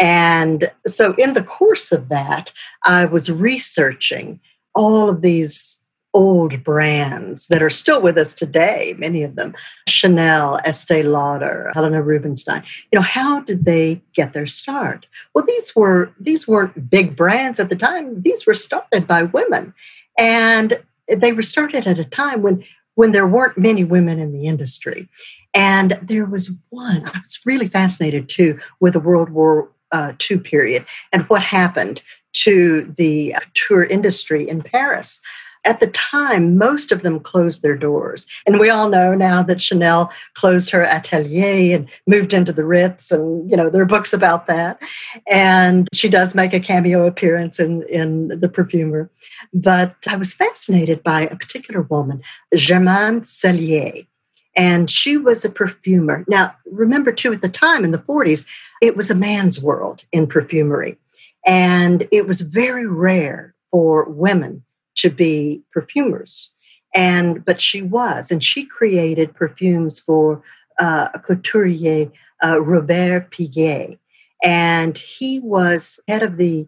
And 0.00 0.70
so, 0.86 1.14
in 1.14 1.34
the 1.34 1.42
course 1.42 1.92
of 1.92 2.08
that, 2.08 2.52
I 2.84 3.04
was 3.04 3.30
researching 3.30 4.40
all 4.74 5.08
of 5.10 5.20
these 5.20 5.80
old 6.12 6.64
brands 6.64 7.46
that 7.48 7.62
are 7.62 7.70
still 7.70 8.00
with 8.02 8.18
us 8.18 8.34
today, 8.34 8.94
many 8.98 9.22
of 9.22 9.36
them 9.36 9.54
Chanel, 9.86 10.58
Estee 10.64 11.02
Lauder, 11.02 11.70
Helena 11.74 12.02
Rubinstein. 12.02 12.64
You 12.90 12.98
know, 12.98 13.04
how 13.04 13.40
did 13.40 13.64
they 13.64 14.02
get 14.14 14.32
their 14.32 14.46
start? 14.46 15.06
Well, 15.34 15.44
these 15.44 15.74
were 15.76 16.12
these 16.18 16.48
weren't 16.48 16.90
big 16.90 17.14
brands 17.14 17.60
at 17.60 17.68
the 17.68 17.76
time. 17.76 18.22
These 18.22 18.46
were 18.46 18.54
started 18.54 19.06
by 19.06 19.24
women. 19.24 19.74
And 20.18 20.80
they 21.08 21.32
were 21.32 21.42
started 21.42 21.86
at 21.86 21.98
a 21.98 22.04
time 22.04 22.42
when 22.42 22.64
when 22.94 23.12
there 23.12 23.26
weren't 23.26 23.56
many 23.56 23.84
women 23.84 24.18
in 24.18 24.32
the 24.32 24.46
industry. 24.46 25.08
And 25.54 25.98
there 26.02 26.26
was 26.26 26.52
one, 26.70 27.06
I 27.06 27.18
was 27.18 27.40
really 27.44 27.66
fascinated 27.66 28.28
too 28.28 28.58
with 28.78 28.92
the 28.92 29.00
World 29.00 29.30
War 29.30 29.70
uh, 29.92 30.12
II 30.30 30.38
period 30.38 30.86
and 31.12 31.22
what 31.24 31.42
happened 31.42 32.02
to 32.32 32.92
the 32.96 33.34
couture 33.40 33.84
industry 33.84 34.48
in 34.48 34.62
Paris. 34.62 35.20
At 35.66 35.78
the 35.78 35.88
time, 35.88 36.56
most 36.56 36.90
of 36.90 37.02
them 37.02 37.20
closed 37.20 37.60
their 37.60 37.76
doors. 37.76 38.26
And 38.46 38.58
we 38.58 38.70
all 38.70 38.88
know 38.88 39.14
now 39.14 39.42
that 39.42 39.60
Chanel 39.60 40.10
closed 40.32 40.70
her 40.70 40.84
atelier 40.84 41.76
and 41.76 41.88
moved 42.06 42.32
into 42.32 42.50
the 42.50 42.64
Ritz, 42.64 43.12
and 43.12 43.50
you 43.50 43.58
know, 43.58 43.68
there 43.68 43.82
are 43.82 43.86
books 43.86 44.14
about 44.14 44.46
that. 44.46 44.80
And 45.30 45.86
she 45.92 46.08
does 46.08 46.34
make 46.34 46.54
a 46.54 46.60
cameo 46.60 47.06
appearance 47.06 47.60
in, 47.60 47.82
in 47.90 48.28
The 48.40 48.48
Perfumer. 48.48 49.10
But 49.52 49.96
I 50.06 50.16
was 50.16 50.32
fascinated 50.32 51.02
by 51.02 51.22
a 51.22 51.36
particular 51.36 51.82
woman, 51.82 52.22
Germaine 52.56 53.20
Cellier. 53.20 54.06
And 54.56 54.90
she 54.90 55.16
was 55.16 55.44
a 55.44 55.50
perfumer. 55.50 56.24
Now, 56.28 56.54
remember 56.66 57.12
too, 57.12 57.32
at 57.32 57.42
the 57.42 57.48
time 57.48 57.84
in 57.84 57.92
the 57.92 57.98
40s, 57.98 58.46
it 58.82 58.96
was 58.96 59.10
a 59.10 59.14
man's 59.14 59.62
world 59.62 60.04
in 60.12 60.26
perfumery. 60.26 60.98
And 61.46 62.08
it 62.10 62.26
was 62.26 62.40
very 62.40 62.86
rare 62.86 63.54
for 63.70 64.04
women 64.08 64.64
to 64.96 65.10
be 65.10 65.62
perfumers. 65.72 66.52
And 66.94 67.44
but 67.44 67.60
she 67.60 67.82
was, 67.82 68.30
and 68.32 68.42
she 68.42 68.66
created 68.66 69.34
perfumes 69.34 70.00
for 70.00 70.42
uh, 70.80 71.10
couturier, 71.18 72.10
uh, 72.42 72.60
Robert 72.60 73.30
Piguet, 73.30 73.98
and 74.42 74.98
he 74.98 75.38
was 75.38 76.00
head 76.08 76.22
of 76.22 76.36
the 76.36 76.66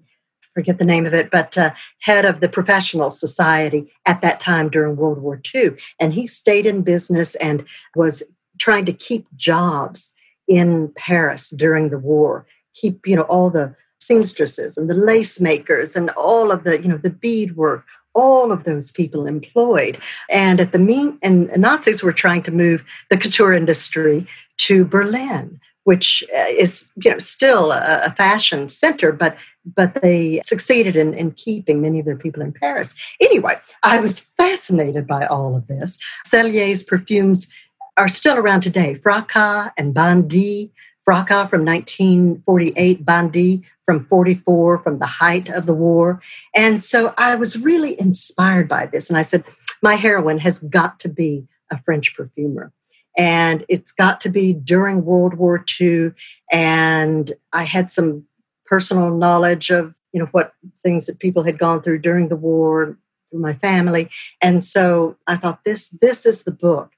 forget 0.54 0.78
the 0.78 0.84
name 0.84 1.06
of 1.06 1.14
it, 1.14 1.30
but 1.30 1.56
uh, 1.56 1.72
head 2.00 2.24
of 2.24 2.40
the 2.40 2.48
professional 2.48 3.10
society 3.10 3.90
at 4.06 4.20
that 4.22 4.40
time 4.40 4.68
during 4.68 4.96
World 4.96 5.18
War 5.18 5.40
II. 5.54 5.72
And 5.98 6.12
he 6.14 6.26
stayed 6.26 6.66
in 6.66 6.82
business 6.82 7.34
and 7.36 7.64
was 7.96 8.22
trying 8.58 8.84
to 8.86 8.92
keep 8.92 9.26
jobs 9.36 10.12
in 10.48 10.92
Paris 10.96 11.50
during 11.50 11.88
the 11.88 11.98
war, 11.98 12.46
keep 12.74 13.06
you 13.06 13.16
know 13.16 13.22
all 13.22 13.50
the 13.50 13.74
seamstresses 14.02 14.76
and 14.76 14.90
the 14.90 14.94
lace 14.94 15.40
makers 15.40 15.94
and 15.94 16.10
all 16.10 16.50
of 16.50 16.64
the 16.64 16.80
you 16.82 16.88
know 16.88 16.98
the 16.98 17.10
beadwork 17.10 17.84
all 18.14 18.52
of 18.52 18.64
those 18.64 18.90
people 18.90 19.26
employed 19.26 19.98
and 20.28 20.60
at 20.60 20.72
the 20.72 20.78
mean 20.78 21.18
and 21.22 21.50
nazis 21.56 22.02
were 22.02 22.12
trying 22.12 22.42
to 22.42 22.50
move 22.50 22.84
the 23.10 23.16
couture 23.16 23.52
industry 23.52 24.26
to 24.56 24.84
berlin 24.84 25.60
which 25.84 26.24
uh, 26.36 26.44
is 26.50 26.90
you 26.96 27.10
know 27.10 27.18
still 27.18 27.70
a, 27.70 28.02
a 28.04 28.10
fashion 28.14 28.68
center 28.68 29.12
but 29.12 29.36
but 29.64 30.00
they 30.02 30.40
succeeded 30.40 30.96
in, 30.96 31.14
in 31.14 31.30
keeping 31.32 31.80
many 31.80 32.00
of 32.00 32.04
their 32.04 32.16
people 32.16 32.42
in 32.42 32.52
paris 32.52 32.94
anyway 33.20 33.54
i 33.82 33.98
was 33.98 34.18
fascinated 34.18 35.06
by 35.06 35.26
all 35.26 35.56
of 35.56 35.66
this 35.66 35.98
cellier's 36.24 36.82
perfumes 36.82 37.48
are 37.96 38.08
still 38.08 38.36
around 38.36 38.62
today 38.62 38.94
fracas 38.94 39.70
and 39.76 39.94
bandit 39.94 40.70
Fracas 41.04 41.50
from 41.50 41.64
1948, 41.64 43.04
Bandit 43.04 43.62
from 43.84 44.06
44, 44.06 44.78
from 44.78 44.98
the 45.00 45.06
height 45.06 45.48
of 45.48 45.66
the 45.66 45.74
war. 45.74 46.20
And 46.54 46.82
so 46.82 47.12
I 47.18 47.34
was 47.34 47.58
really 47.58 48.00
inspired 48.00 48.68
by 48.68 48.86
this. 48.86 49.08
And 49.08 49.18
I 49.18 49.22
said, 49.22 49.42
my 49.82 49.96
heroine 49.96 50.38
has 50.38 50.60
got 50.60 51.00
to 51.00 51.08
be 51.08 51.46
a 51.70 51.82
French 51.82 52.14
perfumer. 52.16 52.72
And 53.18 53.64
it's 53.68 53.92
got 53.92 54.20
to 54.22 54.28
be 54.28 54.52
during 54.52 55.04
World 55.04 55.34
War 55.34 55.64
II. 55.80 56.12
And 56.50 57.32
I 57.52 57.64
had 57.64 57.90
some 57.90 58.24
personal 58.72 59.10
knowledge 59.10 59.68
of, 59.68 59.94
you 60.14 60.18
know, 60.18 60.28
what 60.32 60.54
things 60.82 61.04
that 61.04 61.18
people 61.18 61.42
had 61.42 61.58
gone 61.58 61.82
through 61.82 61.98
during 61.98 62.28
the 62.28 62.36
war 62.36 62.96
through 63.30 63.38
my 63.38 63.52
family. 63.52 64.08
And 64.40 64.64
so 64.64 65.18
I 65.26 65.36
thought 65.36 65.64
this 65.66 65.90
this 66.00 66.24
is 66.24 66.44
the 66.44 66.52
book. 66.68 66.92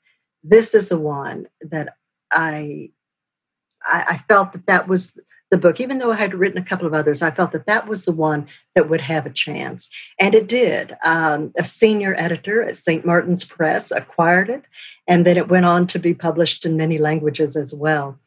This 0.45 0.73
is 0.73 0.89
the 0.89 0.99
one 0.99 1.49
that 1.61 1.97
I 2.31 2.91
I, 3.85 4.05
I 4.11 4.19
felt 4.29 4.53
that 4.53 4.69
that 4.69 4.87
was 4.87 5.19
the 5.51 5.59
book, 5.59 5.81
even 5.81 5.99
though 5.99 6.13
I 6.13 6.17
had 6.17 6.35
written 6.35 6.59
a 6.59 6.65
couple 6.65 6.87
of 6.87 6.95
others, 6.95 7.23
I 7.23 7.33
felt 7.33 7.51
that 7.53 7.67
that 7.67 7.89
was 7.89 8.05
the 8.05 8.13
one 8.13 8.47
that 8.77 8.89
would 8.89 9.01
have 9.01 9.27
a 9.27 9.31
chance. 9.31 9.91
And 10.21 10.33
it 10.33 10.47
did. 10.47 10.97
Um, 11.05 11.53
a 11.59 11.65
senior 11.65 12.15
editor 12.17 12.63
at 12.63 12.77
St. 12.77 13.05
Martin's 13.05 13.45
Press 13.45 13.91
acquired 13.91 14.49
it, 14.49 14.65
and 15.09 15.27
then 15.27 15.37
it 15.37 15.49
went 15.49 15.67
on 15.67 15.89
to 15.89 15.99
be 15.99 16.15
published 16.15 16.65
in 16.65 16.77
many 16.77 16.99
languages 16.99 17.57
as 17.57 17.75
well. 17.75 18.19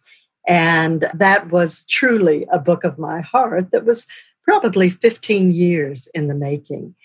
And 0.47 1.09
that 1.13 1.51
was 1.51 1.85
truly 1.85 2.47
a 2.51 2.57
book 2.57 2.83
of 2.83 2.97
my 2.97 3.21
heart 3.21 3.71
that 3.71 3.85
was 3.85 4.07
probably 4.43 4.89
15 4.89 5.51
years 5.51 6.07
in 6.13 6.27
the 6.27 6.33
making. 6.33 6.95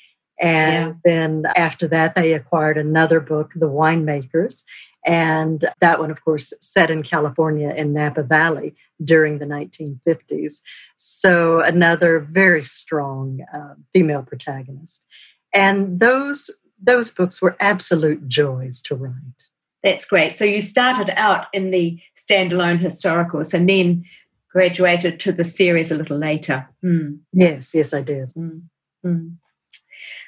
And 0.41 0.87
yeah. 0.87 0.93
then 1.05 1.45
after 1.57 1.87
that, 1.89 2.15
they 2.15 2.33
acquired 2.33 2.79
another 2.79 3.21
book, 3.21 3.53
The 3.55 3.69
Winemakers. 3.69 4.63
And 5.05 5.65
that 5.81 5.99
one, 5.99 6.13
of 6.13 6.25
course, 6.25 6.53
set 6.61 6.91
in 6.91 7.03
California 7.03 7.71
in 7.71 7.93
Napa 7.93 8.23
Valley 8.23 8.75
during 9.03 9.39
the 9.39 9.47
1950s. 9.47 10.61
So 10.97 11.61
another 11.61 12.21
very 12.21 12.63
strong 12.63 13.45
uh, 13.53 13.75
female 13.93 14.23
protagonist. 14.23 15.05
And 15.53 15.99
those 16.01 16.51
those 16.85 17.13
books 17.13 17.41
were 17.41 17.57
absolute 17.61 18.27
joys 18.27 18.83
to 18.83 18.97
write. 18.97 19.49
That's 19.83 20.05
great. 20.05 20.37
So 20.37 20.45
you 20.45 20.61
started 20.61 21.11
out 21.19 21.47
in 21.53 21.71
the 21.71 22.01
standalone 22.17 22.81
historicals 22.81 23.53
and 23.53 23.69
then 23.69 24.05
graduated 24.51 25.19
to 25.21 25.33
the 25.33 25.45
series 25.45 25.91
a 25.91 25.97
little 25.97 26.19
later. 26.19 26.69
Mm. 26.85 27.21
Yes, 27.33 27.75
yes, 27.75 27.93
I 27.93 28.03
did. 28.03 28.33
Mm. 28.35 28.63
Mm. 29.05 29.37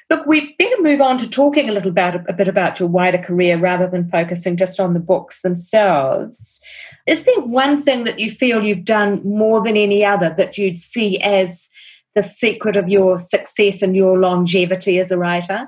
Look, 0.09 0.27
we 0.27 0.53
better 0.59 0.81
move 0.81 1.01
on 1.01 1.17
to 1.17 1.29
talking 1.29 1.67
a 1.67 1.71
little 1.71 1.89
about 1.89 2.29
a 2.29 2.33
bit 2.33 2.47
about 2.47 2.79
your 2.79 2.89
wider 2.89 3.17
career 3.17 3.57
rather 3.57 3.87
than 3.87 4.09
focusing 4.09 4.55
just 4.55 4.79
on 4.79 4.93
the 4.93 4.99
books 4.99 5.41
themselves. 5.41 6.61
Is 7.07 7.23
there 7.23 7.39
one 7.41 7.81
thing 7.81 8.03
that 8.03 8.19
you 8.19 8.29
feel 8.29 8.63
you've 8.63 8.85
done 8.85 9.27
more 9.27 9.63
than 9.63 9.77
any 9.77 10.05
other 10.05 10.33
that 10.37 10.57
you'd 10.57 10.77
see 10.77 11.19
as 11.21 11.69
the 12.13 12.21
secret 12.21 12.75
of 12.75 12.87
your 12.87 13.17
success 13.17 13.81
and 13.81 13.95
your 13.95 14.19
longevity 14.19 14.99
as 14.99 15.09
a 15.11 15.17
writer? 15.17 15.67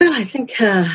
Well, 0.00 0.12
I 0.12 0.24
think 0.24 0.60
uh, 0.60 0.88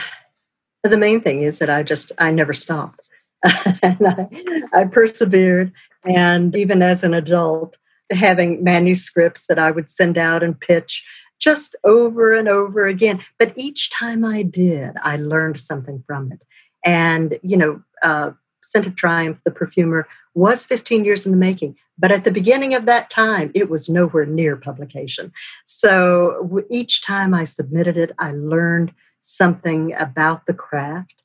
the 0.84 0.98
main 0.98 1.22
thing 1.22 1.44
is 1.44 1.60
that 1.60 1.70
I 1.70 1.84
just 1.84 2.12
I 2.18 2.32
never 2.32 2.54
stopped. 2.54 3.10
and 3.82 3.98
I, 4.06 4.28
I 4.74 4.84
persevered, 4.86 5.72
and 6.04 6.54
even 6.56 6.82
as 6.82 7.04
an 7.04 7.14
adult, 7.14 7.78
having 8.12 8.64
manuscripts 8.64 9.46
that 9.48 9.60
I 9.60 9.72
would 9.72 9.90
send 9.90 10.18
out 10.18 10.44
and 10.44 10.60
pitch 10.60 11.06
just 11.40 11.76
over 11.84 12.34
and 12.34 12.48
over 12.48 12.86
again. 12.86 13.24
But 13.38 13.54
each 13.56 13.90
time 13.92 14.26
I 14.26 14.44
did, 14.44 14.92
I 15.02 15.16
learned 15.16 15.58
something 15.58 16.04
from 16.06 16.32
it. 16.32 16.44
And, 16.86 17.40
you 17.42 17.58
know, 17.58 17.82
uh, 18.04 18.32
Scent 18.62 18.88
of 18.88 18.96
Triumph, 18.96 19.40
the 19.46 19.52
perfumer, 19.52 20.08
was 20.36 20.66
15 20.66 21.06
years 21.06 21.26
in 21.26 21.32
the 21.32 21.38
making. 21.38 21.76
But 21.98 22.12
at 22.12 22.24
the 22.24 22.32
beginning 22.32 22.74
of 22.74 22.86
that 22.86 23.10
time, 23.10 23.52
it 23.56 23.70
was 23.70 23.90
nowhere 23.90 24.26
near 24.26 24.56
publication. 24.56 25.32
So 25.66 26.64
each 26.70 27.02
time 27.02 27.34
I 27.34 27.46
submitted 27.46 27.98
it, 27.98 28.12
I 28.20 28.32
learned 28.32 28.94
something 29.22 29.94
about 29.94 30.46
the 30.46 30.54
craft. 30.54 31.16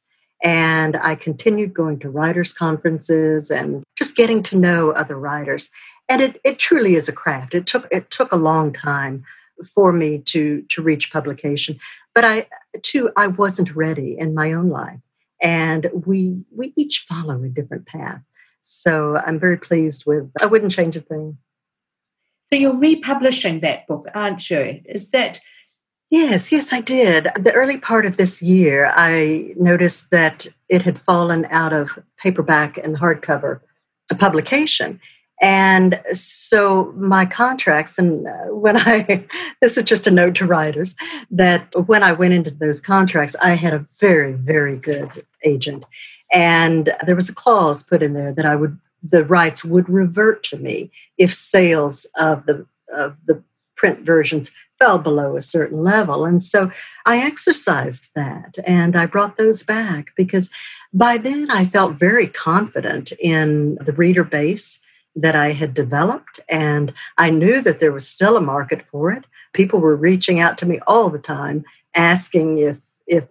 And 0.42 0.96
I 0.96 1.14
continued 1.14 1.72
going 1.72 1.98
to 2.00 2.10
writers' 2.10 2.52
conferences 2.52 3.50
and 3.50 3.82
just 3.96 4.16
getting 4.16 4.42
to 4.44 4.58
know 4.58 4.90
other 4.90 5.18
writers. 5.18 5.70
And 6.08 6.20
it, 6.20 6.40
it 6.44 6.58
truly 6.58 6.96
is 6.96 7.08
a 7.08 7.12
craft. 7.12 7.54
It 7.54 7.66
took 7.66 7.88
it 7.90 8.10
took 8.10 8.30
a 8.30 8.36
long 8.36 8.72
time 8.72 9.24
for 9.74 9.92
me 9.92 10.18
to 10.18 10.62
to 10.68 10.82
reach 10.82 11.12
publication 11.12 11.78
but 12.14 12.24
i 12.24 12.46
too 12.82 13.10
i 13.16 13.26
wasn't 13.26 13.74
ready 13.74 14.16
in 14.18 14.34
my 14.34 14.52
own 14.52 14.68
life 14.68 15.00
and 15.42 15.90
we 16.06 16.36
we 16.50 16.72
each 16.76 17.04
follow 17.08 17.42
a 17.42 17.48
different 17.48 17.86
path 17.86 18.20
so 18.62 19.16
i'm 19.18 19.38
very 19.38 19.56
pleased 19.56 20.04
with 20.06 20.30
i 20.40 20.46
wouldn't 20.46 20.72
change 20.72 20.96
a 20.96 21.00
thing 21.00 21.36
so 22.46 22.56
you're 22.56 22.76
republishing 22.76 23.60
that 23.60 23.86
book 23.86 24.06
aren't 24.14 24.50
you 24.50 24.80
is 24.86 25.10
that 25.10 25.40
Yes, 26.14 26.52
yes, 26.52 26.72
I 26.72 26.80
did. 26.80 27.26
The 27.40 27.52
early 27.54 27.76
part 27.76 28.06
of 28.06 28.18
this 28.18 28.40
year, 28.40 28.92
I 28.94 29.52
noticed 29.56 30.12
that 30.12 30.46
it 30.68 30.82
had 30.82 31.00
fallen 31.00 31.44
out 31.50 31.72
of 31.72 31.98
paperback 32.18 32.78
and 32.78 32.96
hardcover 32.96 33.58
publication. 34.16 35.00
And 35.42 36.00
so 36.12 36.92
my 36.96 37.26
contracts, 37.26 37.98
and 37.98 38.28
uh, 38.28 38.54
when 38.54 38.76
I, 38.76 39.26
this 39.60 39.76
is 39.76 39.82
just 39.82 40.06
a 40.06 40.12
note 40.12 40.36
to 40.36 40.46
writers, 40.46 40.94
that 41.32 41.74
when 41.86 42.04
I 42.04 42.12
went 42.12 42.32
into 42.32 42.52
those 42.52 42.80
contracts, 42.80 43.34
I 43.42 43.56
had 43.56 43.74
a 43.74 43.84
very, 43.98 44.34
very 44.34 44.78
good 44.78 45.26
agent. 45.42 45.84
And 46.32 46.94
there 47.04 47.16
was 47.16 47.28
a 47.28 47.34
clause 47.34 47.82
put 47.82 48.04
in 48.04 48.12
there 48.12 48.32
that 48.32 48.46
I 48.46 48.54
would, 48.54 48.78
the 49.02 49.24
rights 49.24 49.64
would 49.64 49.88
revert 49.88 50.44
to 50.44 50.58
me 50.58 50.92
if 51.18 51.34
sales 51.34 52.06
of 52.16 52.46
the, 52.46 52.64
of 52.96 53.16
the 53.26 53.42
print 53.76 54.06
versions 54.06 54.52
fell 54.78 54.98
below 54.98 55.36
a 55.36 55.40
certain 55.42 55.82
level. 55.82 56.24
And 56.24 56.42
so 56.42 56.70
I 57.06 57.18
exercised 57.18 58.10
that 58.14 58.58
and 58.66 58.96
I 58.96 59.06
brought 59.06 59.36
those 59.36 59.62
back 59.62 60.12
because 60.16 60.50
by 60.92 61.18
then 61.18 61.50
I 61.50 61.66
felt 61.66 61.96
very 61.98 62.28
confident 62.28 63.12
in 63.12 63.76
the 63.84 63.92
reader 63.92 64.24
base 64.24 64.78
that 65.16 65.36
I 65.36 65.52
had 65.52 65.74
developed, 65.74 66.40
and 66.48 66.92
I 67.18 67.30
knew 67.30 67.60
that 67.62 67.78
there 67.78 67.92
was 67.92 68.08
still 68.08 68.36
a 68.36 68.40
market 68.40 68.84
for 68.90 69.12
it. 69.12 69.24
People 69.52 69.78
were 69.78 69.94
reaching 69.96 70.40
out 70.40 70.58
to 70.58 70.66
me 70.66 70.80
all 70.86 71.08
the 71.08 71.18
time, 71.18 71.64
asking 71.94 72.58
if 72.58 72.76
if 73.06 73.24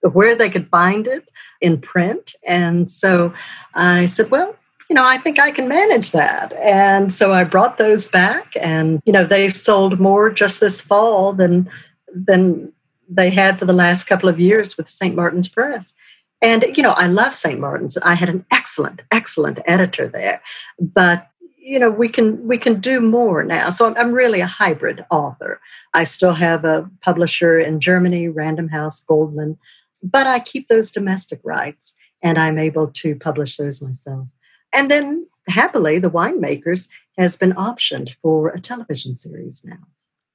where 0.00 0.34
they 0.34 0.50
could 0.50 0.68
find 0.68 1.06
it 1.06 1.28
in 1.60 1.80
print. 1.80 2.34
And 2.44 2.90
so 2.90 3.32
I 3.74 4.06
said, 4.06 4.30
well, 4.32 4.56
you 4.92 4.94
know, 4.94 5.06
I 5.06 5.16
think 5.16 5.38
I 5.38 5.50
can 5.50 5.68
manage 5.68 6.12
that. 6.12 6.52
And 6.52 7.10
so 7.10 7.32
I 7.32 7.44
brought 7.44 7.78
those 7.78 8.08
back 8.08 8.52
and, 8.60 9.00
you 9.06 9.12
know, 9.14 9.24
they've 9.24 9.56
sold 9.56 9.98
more 9.98 10.28
just 10.28 10.60
this 10.60 10.82
fall 10.82 11.32
than 11.32 11.70
than 12.14 12.70
they 13.08 13.30
had 13.30 13.58
for 13.58 13.64
the 13.64 13.72
last 13.72 14.04
couple 14.04 14.28
of 14.28 14.38
years 14.38 14.76
with 14.76 14.90
St. 14.90 15.14
Martin's 15.14 15.48
Press. 15.48 15.94
And, 16.42 16.66
you 16.76 16.82
know, 16.82 16.90
I 16.90 17.06
love 17.06 17.34
St. 17.34 17.58
Martin's. 17.58 17.96
I 17.96 18.12
had 18.12 18.28
an 18.28 18.44
excellent, 18.50 19.00
excellent 19.10 19.60
editor 19.64 20.08
there. 20.08 20.42
But, 20.78 21.26
you 21.56 21.78
know, 21.78 21.88
we 21.88 22.10
can 22.10 22.46
we 22.46 22.58
can 22.58 22.78
do 22.78 23.00
more 23.00 23.42
now. 23.44 23.70
So 23.70 23.86
I'm, 23.86 23.96
I'm 23.96 24.12
really 24.12 24.40
a 24.40 24.46
hybrid 24.46 25.06
author. 25.10 25.58
I 25.94 26.04
still 26.04 26.34
have 26.34 26.66
a 26.66 26.90
publisher 27.00 27.58
in 27.58 27.80
Germany, 27.80 28.28
Random 28.28 28.68
House 28.68 29.02
Goldmann, 29.02 29.56
but 30.02 30.26
I 30.26 30.38
keep 30.38 30.68
those 30.68 30.90
domestic 30.90 31.40
rights 31.42 31.94
and 32.20 32.36
I'm 32.36 32.58
able 32.58 32.88
to 32.88 33.16
publish 33.16 33.56
those 33.56 33.80
myself. 33.80 34.28
And 34.72 34.90
then 34.90 35.26
happily, 35.48 35.98
The 35.98 36.10
Winemakers 36.10 36.88
has 37.18 37.36
been 37.36 37.52
optioned 37.52 38.14
for 38.22 38.48
a 38.48 38.60
television 38.60 39.16
series 39.16 39.62
now. 39.64 39.78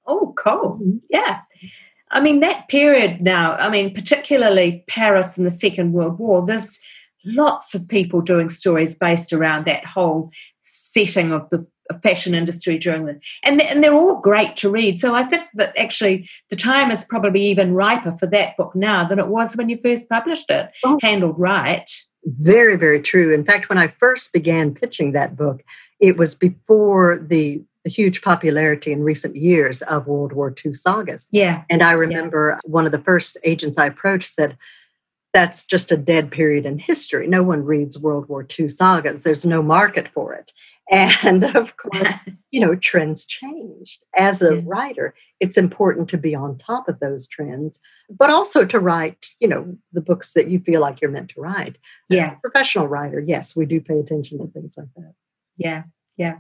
Oh, 0.06 0.34
cool. 0.38 0.80
Mm-hmm. 0.82 0.98
Yeah. 1.10 1.42
I 2.12 2.22
mean, 2.22 2.40
that 2.40 2.70
period 2.70 3.22
now, 3.22 3.54
I 3.54 3.70
mean, 3.70 3.94
particularly 3.94 4.86
Paris 4.88 5.38
and 5.38 5.46
the 5.46 5.52
Second 5.52 5.92
World 5.92 6.20
War, 6.20 6.46
there's 6.46 6.80
lots 7.26 7.76
of 7.76 7.88
people 7.90 8.22
doing 8.22 8.48
stories 8.48 8.98
based 8.98 9.34
around 9.34 9.66
that 9.66 9.86
whole 9.86 10.32
setting 10.62 11.32
of 11.32 11.50
the 11.50 11.68
fashion 12.04 12.36
industry 12.36 12.78
during 12.78 13.06
the 13.06 13.20
and, 13.44 13.62
and 13.62 13.82
they're 13.82 13.94
all 13.94 14.20
great 14.20 14.58
to 14.58 14.70
read 14.70 15.00
so 15.00 15.16
i 15.16 15.24
think 15.24 15.44
that 15.54 15.76
actually 15.78 16.30
the 16.50 16.56
time 16.56 16.92
is 16.92 17.06
probably 17.06 17.42
even 17.42 17.74
riper 17.74 18.12
for 18.18 18.28
that 18.28 18.58
book 18.58 18.76
now 18.76 19.08
than 19.08 19.20
it 19.20 19.30
was 19.30 19.56
when 19.56 19.70
you 19.70 19.78
first 19.78 20.10
published 20.10 20.50
it 20.50 20.70
oh. 20.84 21.00
handled 21.02 21.40
right 21.40 21.90
very, 22.28 22.76
very 22.76 23.02
true. 23.02 23.34
In 23.34 23.46
fact, 23.46 23.70
when 23.70 23.78
I 23.78 23.88
first 23.88 24.34
began 24.34 24.74
pitching 24.74 25.14
that 25.14 25.36
book, 25.36 25.64
it 26.00 26.18
was 26.18 26.36
before 26.36 27.26
the, 27.26 27.64
the 27.84 27.90
huge 27.90 28.22
popularity 28.22 28.92
in 28.92 29.04
recent 29.04 29.36
years 29.36 29.82
of 29.84 30.08
World 30.08 30.34
War 30.34 30.54
II 30.66 30.74
sagas. 30.74 31.28
Yeah. 31.32 31.64
And 31.70 31.82
I 31.82 31.94
remember 31.94 32.60
yeah. 32.64 32.70
one 32.70 32.86
of 32.86 32.92
the 32.92 33.00
first 33.00 33.38
agents 33.44 33.78
I 33.78 33.88
approached 33.88 34.34
said, 34.34 34.58
that's 35.34 35.66
just 35.66 35.92
a 35.92 35.98
dead 35.98 36.32
period 36.32 36.66
in 36.66 36.80
history. 36.80 37.28
No 37.28 37.44
one 37.44 37.64
reads 37.64 37.98
World 37.98 38.28
War 38.28 38.46
II 38.58 38.70
sagas. 38.70 39.24
There's 39.24 39.46
no 39.46 39.62
market 39.62 40.08
for 40.14 40.34
it. 40.34 40.52
And 40.90 41.44
of 41.56 41.78
course, 41.78 42.08
you 42.52 42.60
know, 42.60 42.76
trends 42.76 43.26
changed. 43.26 44.06
As 44.18 44.42
a 44.42 44.56
yeah. 44.56 44.62
writer, 44.66 45.16
it's 45.40 45.58
important 45.58 46.10
to 46.10 46.18
be 46.18 46.34
on 46.34 46.58
top 46.58 46.88
of 46.88 47.00
those 47.00 47.28
trends, 47.28 47.80
but 48.10 48.30
also 48.30 48.66
to 48.66 48.80
write, 48.80 49.28
you 49.40 49.48
know, 49.48 49.78
the 49.94 50.02
books 50.02 50.34
that 50.34 50.48
you 50.48 50.60
feel 50.60 50.82
like 50.82 51.02
you're 51.02 51.12
meant 51.12 51.30
to 51.32 51.42
write. 51.42 51.78
Yeah. 52.10 52.36
professional 52.36 52.88
writer, 52.88 53.20
yes, 53.20 53.56
we 53.56 53.66
do 53.66 53.82
pay 53.82 54.00
attention 54.00 54.38
to 54.40 54.48
things 54.48 54.76
like 54.78 54.88
that. 54.96 55.14
Yeah, 55.58 55.84
yeah. 56.18 56.40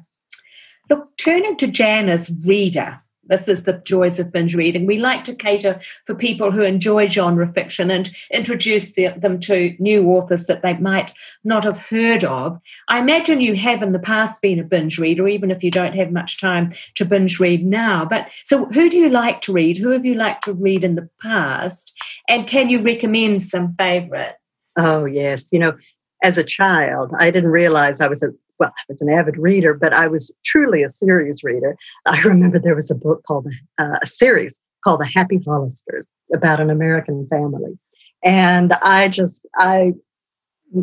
Look, 0.89 1.09
turning 1.17 1.57
to 1.57 1.67
Jan 1.67 2.07
as 2.07 2.33
reader, 2.45 2.99
this 3.29 3.47
is 3.47 3.63
the 3.63 3.73
joys 3.73 4.19
of 4.19 4.31
binge 4.31 4.55
reading. 4.55 4.85
We 4.85 4.97
like 4.97 5.23
to 5.25 5.35
cater 5.35 5.79
for 6.05 6.15
people 6.15 6.51
who 6.51 6.61
enjoy 6.61 7.07
genre 7.07 7.47
fiction 7.51 7.91
and 7.91 8.09
introduce 8.31 8.93
the, 8.93 9.09
them 9.09 9.39
to 9.41 9.75
new 9.79 10.09
authors 10.09 10.47
that 10.47 10.61
they 10.61 10.77
might 10.77 11.13
not 11.43 11.63
have 11.63 11.79
heard 11.79 12.23
of. 12.23 12.59
I 12.87 12.99
imagine 12.99 13.41
you 13.41 13.55
have 13.55 13.83
in 13.83 13.91
the 13.91 13.99
past 13.99 14.41
been 14.41 14.59
a 14.59 14.63
binge 14.63 14.97
reader, 14.97 15.27
even 15.27 15.51
if 15.51 15.63
you 15.63 15.71
don't 15.71 15.95
have 15.95 16.11
much 16.11 16.39
time 16.39 16.73
to 16.95 17.05
binge 17.05 17.39
read 17.39 17.65
now. 17.65 18.05
But 18.05 18.29
so, 18.43 18.65
who 18.65 18.89
do 18.89 18.97
you 18.97 19.09
like 19.09 19.41
to 19.41 19.53
read? 19.53 19.77
Who 19.77 19.89
have 19.89 20.05
you 20.05 20.15
liked 20.15 20.45
to 20.45 20.53
read 20.53 20.83
in 20.83 20.95
the 20.95 21.09
past? 21.21 21.97
And 22.29 22.47
can 22.47 22.69
you 22.69 22.79
recommend 22.79 23.41
some 23.41 23.75
favorites? 23.75 24.37
Oh, 24.77 25.05
yes. 25.05 25.49
You 25.51 25.59
know, 25.59 25.77
as 26.23 26.37
a 26.37 26.43
child, 26.43 27.11
I 27.19 27.31
didn't 27.31 27.51
realize 27.51 28.01
I 28.01 28.07
was 28.07 28.23
a 28.23 28.29
well, 28.59 28.71
I 28.75 28.83
was 28.89 29.01
an 29.01 29.09
avid 29.09 29.37
reader, 29.37 29.73
but 29.73 29.93
I 29.93 30.07
was 30.07 30.33
truly 30.45 30.83
a 30.83 30.89
series 30.89 31.43
reader. 31.43 31.75
I 32.05 32.21
remember 32.21 32.59
there 32.59 32.75
was 32.75 32.91
a 32.91 32.95
book 32.95 33.23
called 33.27 33.47
uh, 33.77 33.97
a 34.01 34.05
series 34.05 34.59
called 34.83 35.01
The 35.01 35.09
Happy 35.13 35.39
Hollisters 35.39 36.11
about 36.33 36.59
an 36.59 36.69
American 36.69 37.27
family, 37.29 37.77
and 38.23 38.73
I 38.73 39.09
just 39.09 39.45
I 39.55 39.93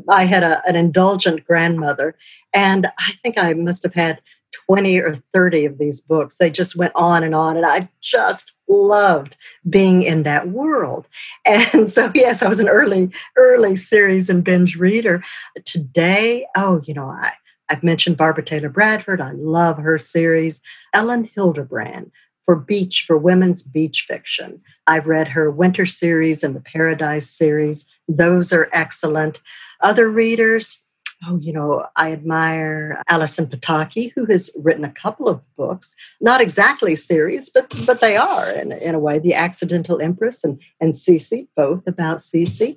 I 0.08 0.24
had 0.24 0.42
a, 0.42 0.66
an 0.66 0.76
indulgent 0.76 1.44
grandmother, 1.44 2.16
and 2.52 2.86
I 2.98 3.12
think 3.22 3.38
I 3.38 3.52
must 3.52 3.82
have 3.82 3.94
had 3.94 4.20
20 4.66 4.98
or 5.00 5.16
30 5.32 5.64
of 5.66 5.78
these 5.78 6.00
books. 6.00 6.38
They 6.38 6.50
just 6.50 6.76
went 6.76 6.92
on 6.94 7.22
and 7.22 7.34
on, 7.34 7.56
and 7.56 7.66
I 7.66 7.88
just 8.00 8.52
loved 8.68 9.36
being 9.68 10.02
in 10.02 10.22
that 10.22 10.48
world. 10.48 11.06
And 11.44 11.90
so, 11.90 12.10
yes, 12.14 12.42
I 12.42 12.48
was 12.48 12.60
an 12.60 12.68
early, 12.68 13.10
early 13.36 13.76
series 13.76 14.30
and 14.30 14.44
binge 14.44 14.76
reader. 14.76 15.22
Today, 15.64 16.46
oh, 16.56 16.80
you 16.84 16.94
know, 16.94 17.08
I 17.08 17.32
I've 17.70 17.82
mentioned 17.82 18.16
Barbara 18.16 18.44
Taylor 18.44 18.68
Bradford. 18.68 19.20
I 19.20 19.32
love 19.32 19.78
her 19.78 19.98
series. 19.98 20.60
Elin 20.92 21.28
Hilderbrand 21.36 22.10
for 22.44 22.56
beach, 22.56 23.04
for 23.06 23.16
women's 23.16 23.62
beach 23.62 24.04
fiction. 24.06 24.60
I've 24.86 25.06
read 25.06 25.28
her 25.28 25.50
winter 25.50 25.86
series 25.86 26.44
and 26.44 26.54
the 26.54 26.60
Paradise 26.60 27.28
series. 27.30 27.86
Those 28.06 28.52
are 28.52 28.68
excellent. 28.72 29.40
Other 29.80 30.08
readers, 30.08 30.82
oh, 31.26 31.38
you 31.40 31.52
know, 31.52 31.86
I 31.96 32.12
admire 32.12 33.02
Allison 33.08 33.46
Pataki, 33.46 34.12
who 34.14 34.26
has 34.26 34.50
written 34.56 34.84
a 34.84 34.92
couple 34.92 35.28
of 35.28 35.40
books, 35.56 35.94
not 36.20 36.40
exactly 36.40 36.94
series, 36.94 37.48
but 37.48 37.72
but 37.86 38.00
they 38.00 38.16
are 38.16 38.50
in, 38.50 38.72
in 38.72 38.94
a 38.94 38.98
way. 38.98 39.18
The 39.18 39.34
Accidental 39.34 40.00
Empress 40.00 40.44
and, 40.44 40.60
and 40.80 40.92
Sisi, 40.92 41.48
both 41.56 41.86
about 41.86 42.18
Sisi. 42.18 42.76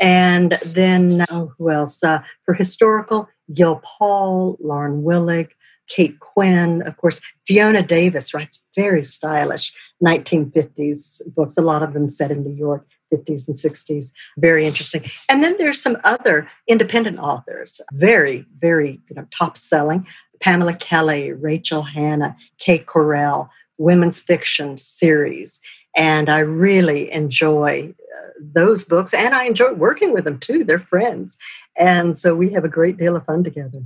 And 0.00 0.58
then, 0.64 1.24
oh, 1.30 1.52
who 1.56 1.70
else? 1.70 2.02
Uh, 2.02 2.20
for 2.44 2.54
historical, 2.54 3.28
Gill 3.52 3.82
Paul, 3.84 4.56
Lauren 4.60 5.02
Willig, 5.02 5.48
Kate 5.88 6.18
Quinn, 6.18 6.82
of 6.82 6.96
course, 6.96 7.20
Fiona 7.46 7.82
Davis 7.82 8.32
writes 8.32 8.64
very 8.74 9.02
stylish 9.02 9.72
1950s 10.02 11.20
books, 11.34 11.56
a 11.58 11.62
lot 11.62 11.82
of 11.82 11.92
them 11.92 12.08
set 12.08 12.30
in 12.30 12.42
New 12.42 12.54
York. 12.54 12.86
50s 13.12 13.46
and 13.46 13.56
60s 13.56 14.12
very 14.38 14.66
interesting 14.66 15.08
and 15.28 15.42
then 15.42 15.54
there's 15.58 15.80
some 15.80 15.96
other 16.02 16.48
independent 16.66 17.18
authors 17.18 17.80
very 17.92 18.44
very 18.58 19.00
you 19.08 19.14
know 19.14 19.26
top 19.30 19.56
selling 19.56 20.04
pamela 20.40 20.74
kelley 20.74 21.30
rachel 21.30 21.82
hanna 21.82 22.34
kay 22.58 22.78
correll 22.78 23.48
women's 23.78 24.20
fiction 24.20 24.76
series 24.76 25.60
and 25.96 26.28
I 26.28 26.40
really 26.40 27.10
enjoy 27.12 27.94
uh, 27.98 28.28
those 28.40 28.84
books 28.84 29.14
and 29.14 29.34
I 29.34 29.44
enjoy 29.44 29.72
working 29.72 30.12
with 30.12 30.24
them 30.24 30.38
too. 30.38 30.64
They're 30.64 30.78
friends. 30.78 31.36
And 31.76 32.18
so 32.18 32.34
we 32.34 32.52
have 32.52 32.64
a 32.64 32.68
great 32.68 32.96
deal 32.96 33.16
of 33.16 33.24
fun 33.24 33.44
together. 33.44 33.82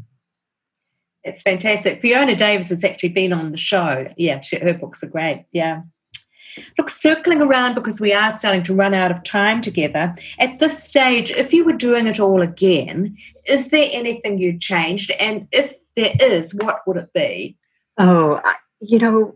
It's 1.25 1.43
fantastic. 1.43 2.01
Fiona 2.01 2.35
Davis 2.35 2.71
has 2.71 2.85
actually 2.85 3.11
been 3.11 3.33
on 3.33 3.51
the 3.51 3.59
show. 3.59 4.13
Yeah, 4.17 4.41
she, 4.41 4.59
her 4.59 4.75
books 4.75 5.03
are 5.03 5.09
great. 5.09 5.45
Yeah. 5.53 5.83
Look, 6.77 6.91
circling 6.91 7.43
around 7.43 7.75
because 7.75 8.01
we 8.01 8.13
are 8.13 8.31
starting 8.31 8.63
to 8.65 8.75
run 8.75 8.95
out 8.95 9.11
of 9.11 9.23
time 9.23 9.61
together. 9.61 10.15
At 10.41 10.59
this 10.59 10.83
stage, 10.83 11.31
if 11.31 11.53
you 11.53 11.65
were 11.65 11.73
doing 11.73 12.07
it 12.07 12.19
all 12.19 12.41
again, 12.41 13.17
is 13.47 13.71
there 13.71 13.89
anything 13.93 14.39
you'd 14.39 14.61
changed? 14.61 15.11
And 15.21 15.47
if 15.53 15.75
there 15.95 16.15
is, 16.21 16.55
what 16.55 16.81
would 16.87 16.97
it 16.97 17.13
be? 17.13 17.57
Oh, 17.99 18.41
you 18.81 18.99
know, 18.99 19.35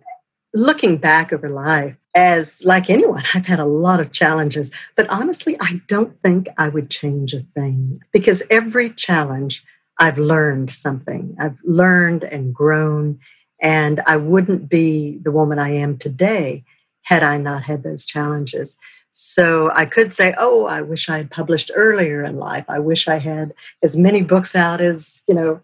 looking 0.55 0.97
back 0.97 1.33
over 1.33 1.49
life, 1.49 1.97
as 2.15 2.65
like 2.65 2.91
anyone, 2.91 3.25
I've 3.35 3.47
had 3.47 3.61
a 3.61 3.65
lot 3.65 4.01
of 4.01 4.12
challenges, 4.12 4.71
but 4.97 5.09
honestly, 5.09 5.57
I 5.61 5.81
don't 5.88 6.21
think 6.23 6.49
I 6.59 6.69
would 6.69 6.91
change 6.91 7.35
a 7.35 7.41
thing 7.55 8.01
because 8.12 8.43
every 8.51 8.91
challenge 8.91 9.65
I've 9.99 10.19
learned 10.19 10.71
something. 10.71 11.37
I've 11.38 11.59
learned 11.65 12.25
and 12.25 12.55
grown, 12.55 13.19
and 13.61 14.01
I 14.07 14.17
wouldn't 14.17 14.69
be 14.69 15.19
the 15.23 15.31
woman 15.31 15.59
I 15.59 15.75
am 15.75 15.97
today 15.97 16.65
had 17.03 17.23
I 17.23 17.37
not 17.37 17.62
had 17.65 17.83
those 17.83 18.05
challenges. 18.05 18.77
So 19.12 19.71
I 19.75 19.85
could 19.85 20.15
say, 20.15 20.35
oh, 20.38 20.65
I 20.67 20.81
wish 20.81 21.09
I 21.09 21.19
had 21.19 21.31
published 21.31 21.71
earlier 21.75 22.25
in 22.25 22.37
life. 22.37 22.65
I 22.69 22.79
wish 22.79 23.07
I 23.07 23.19
had 23.19 23.53
as 23.83 23.97
many 23.97 24.23
books 24.23 24.57
out 24.57 24.81
as, 24.81 25.23
you 25.29 25.35
know, 25.35 25.61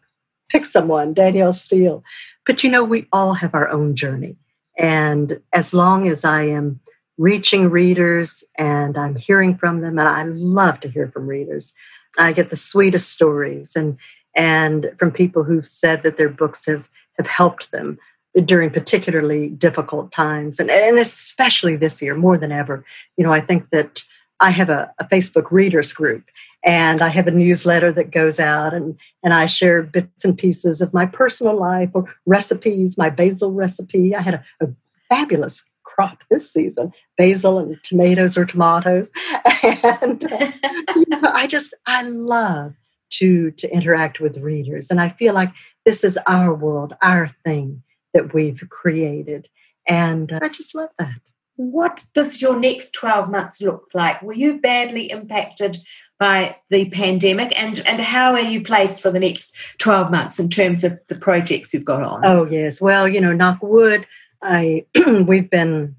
pick 0.51 0.66
someone, 0.66 1.14
Danielle 1.14 1.53
Steel." 1.53 2.05
But 2.46 2.62
you 2.62 2.70
know, 2.70 2.85
we 2.85 3.07
all 3.12 3.35
have 3.35 3.55
our 3.55 3.68
own 3.68 3.96
journey. 3.96 4.37
And 4.78 5.40
as 5.52 5.74
long 5.74 6.07
as 6.07 6.24
I 6.24 6.44
am 6.44 6.80
reaching 7.18 7.68
readers 7.68 8.44
and 8.57 8.96
I'm 8.96 9.16
hearing 9.16 9.59
from 9.59 9.80
them, 9.80 9.98
and 9.98 10.09
I 10.09 10.22
love 10.22 10.80
to 10.80 10.88
hear 10.88 11.09
from 11.09 11.26
readers, 11.26 11.74
I 12.16 12.32
get 12.32 12.50
the 12.50 12.57
sweetest 12.57 13.11
stories 13.11 13.76
and 13.76 13.98
and 14.34 14.92
from 14.98 15.11
people 15.11 15.42
who've 15.42 15.66
said 15.66 16.03
that 16.05 16.16
their 16.16 16.28
books 16.28 16.66
have 16.66 16.88
have 17.16 17.26
helped 17.26 17.70
them 17.72 17.98
during 18.44 18.70
particularly 18.70 19.48
difficult 19.48 20.12
times 20.12 20.61
and, 20.61 20.70
and 20.70 20.98
especially 20.98 21.74
this 21.74 22.00
year 22.00 22.14
more 22.14 22.38
than 22.38 22.53
ever. 22.53 22.84
You 23.16 23.24
know 23.24 23.32
i 23.32 23.40
think 23.40 23.70
that 23.70 24.03
i 24.40 24.50
have 24.50 24.70
a, 24.70 24.92
a 24.98 25.05
facebook 25.05 25.50
readers 25.50 25.92
group 25.92 26.24
and 26.64 27.02
I 27.02 27.09
have 27.09 27.26
a 27.26 27.32
newsletter 27.32 27.92
that 27.92 28.11
goes 28.11 28.40
out 28.40 28.74
and, 28.74 28.98
and 29.22 29.32
I 29.32 29.46
share 29.46 29.82
bits 29.82 30.24
and 30.24 30.36
pieces 30.36 30.80
of 30.80 30.92
my 30.92 31.06
personal 31.06 31.56
life 31.56 31.90
or 31.94 32.12
recipes, 32.26 32.98
my 32.98 33.11
basil 33.11 33.52
recipe. 33.52 34.14
I 34.14 34.22
had 34.22 34.34
a, 34.34 34.44
a 34.64 34.68
fabulous 35.09 35.64
crop 35.84 36.18
this 36.30 36.52
season 36.52 36.92
basil 37.16 37.59
and 37.59 37.82
tomatoes 37.82 38.36
or 38.36 38.44
tomatoes. 38.44 39.11
And 39.62 40.32
uh, 40.32 40.52
you 40.96 41.04
know, 41.09 41.32
I 41.34 41.46
just, 41.46 41.74
I 41.86 42.02
love 42.02 42.74
to, 43.11 43.50
to 43.52 43.72
interact 43.72 44.20
with 44.20 44.36
readers. 44.36 44.90
And 44.90 45.00
I 45.00 45.09
feel 45.09 45.34
like 45.34 45.50
this 45.84 46.04
is 46.04 46.18
our 46.26 46.54
world, 46.54 46.94
our 47.02 47.28
thing 47.44 47.82
that 48.14 48.34
we've 48.34 48.62
created. 48.68 49.48
And 49.86 50.32
uh, 50.32 50.40
I 50.42 50.48
just 50.48 50.74
love 50.74 50.90
that. 50.98 51.20
What 51.56 52.04
does 52.14 52.40
your 52.40 52.59
next 52.59 52.92
12 52.92 53.30
months 53.30 53.61
look 53.61 53.88
like? 53.94 54.22
Were 54.22 54.34
you 54.34 54.61
badly 54.61 55.11
impacted 55.11 55.78
by 56.18 56.56
the 56.70 56.88
pandemic 56.90 57.60
and 57.60 57.80
and 57.86 58.00
how 58.00 58.32
are 58.32 58.40
you 58.40 58.62
placed 58.62 59.00
for 59.02 59.10
the 59.10 59.20
next 59.20 59.54
12 59.78 60.10
months 60.10 60.38
in 60.38 60.48
terms 60.48 60.84
of 60.84 60.98
the 61.08 61.14
projects 61.14 61.72
you've 61.72 61.84
got 61.84 62.02
on? 62.02 62.22
Oh 62.24 62.44
yes. 62.44 62.80
Well 62.80 63.08
you 63.08 63.20
know 63.20 63.32
knock 63.32 63.62
wood 63.62 64.06
i 64.42 64.84
we've 65.26 65.50
been 65.50 65.96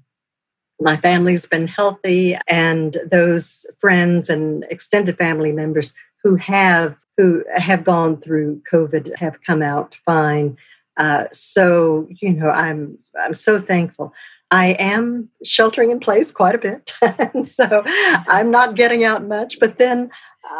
my 0.80 0.96
family's 0.96 1.46
been 1.46 1.66
healthy 1.66 2.36
and 2.48 2.96
those 3.10 3.66
friends 3.78 4.30
and 4.30 4.64
extended 4.70 5.16
family 5.16 5.52
members 5.52 5.94
who 6.22 6.36
have 6.36 6.96
who 7.16 7.44
have 7.54 7.84
gone 7.84 8.20
through 8.20 8.62
covid 8.70 9.14
have 9.16 9.36
come 9.46 9.62
out 9.62 9.96
fine. 10.04 10.56
Uh, 10.96 11.24
so 11.32 12.06
you 12.20 12.32
know 12.32 12.50
i'm 12.50 12.98
i'm 13.20 13.34
so 13.34 13.60
thankful 13.60 14.12
I 14.50 14.68
am 14.80 15.28
sheltering 15.44 15.90
in 15.90 16.00
place 16.00 16.32
quite 16.32 16.54
a 16.54 16.58
bit. 16.58 16.92
and 17.02 17.46
so 17.46 17.82
I'm 17.86 18.50
not 18.50 18.74
getting 18.74 19.04
out 19.04 19.26
much. 19.26 19.60
But 19.60 19.78
then 19.78 20.10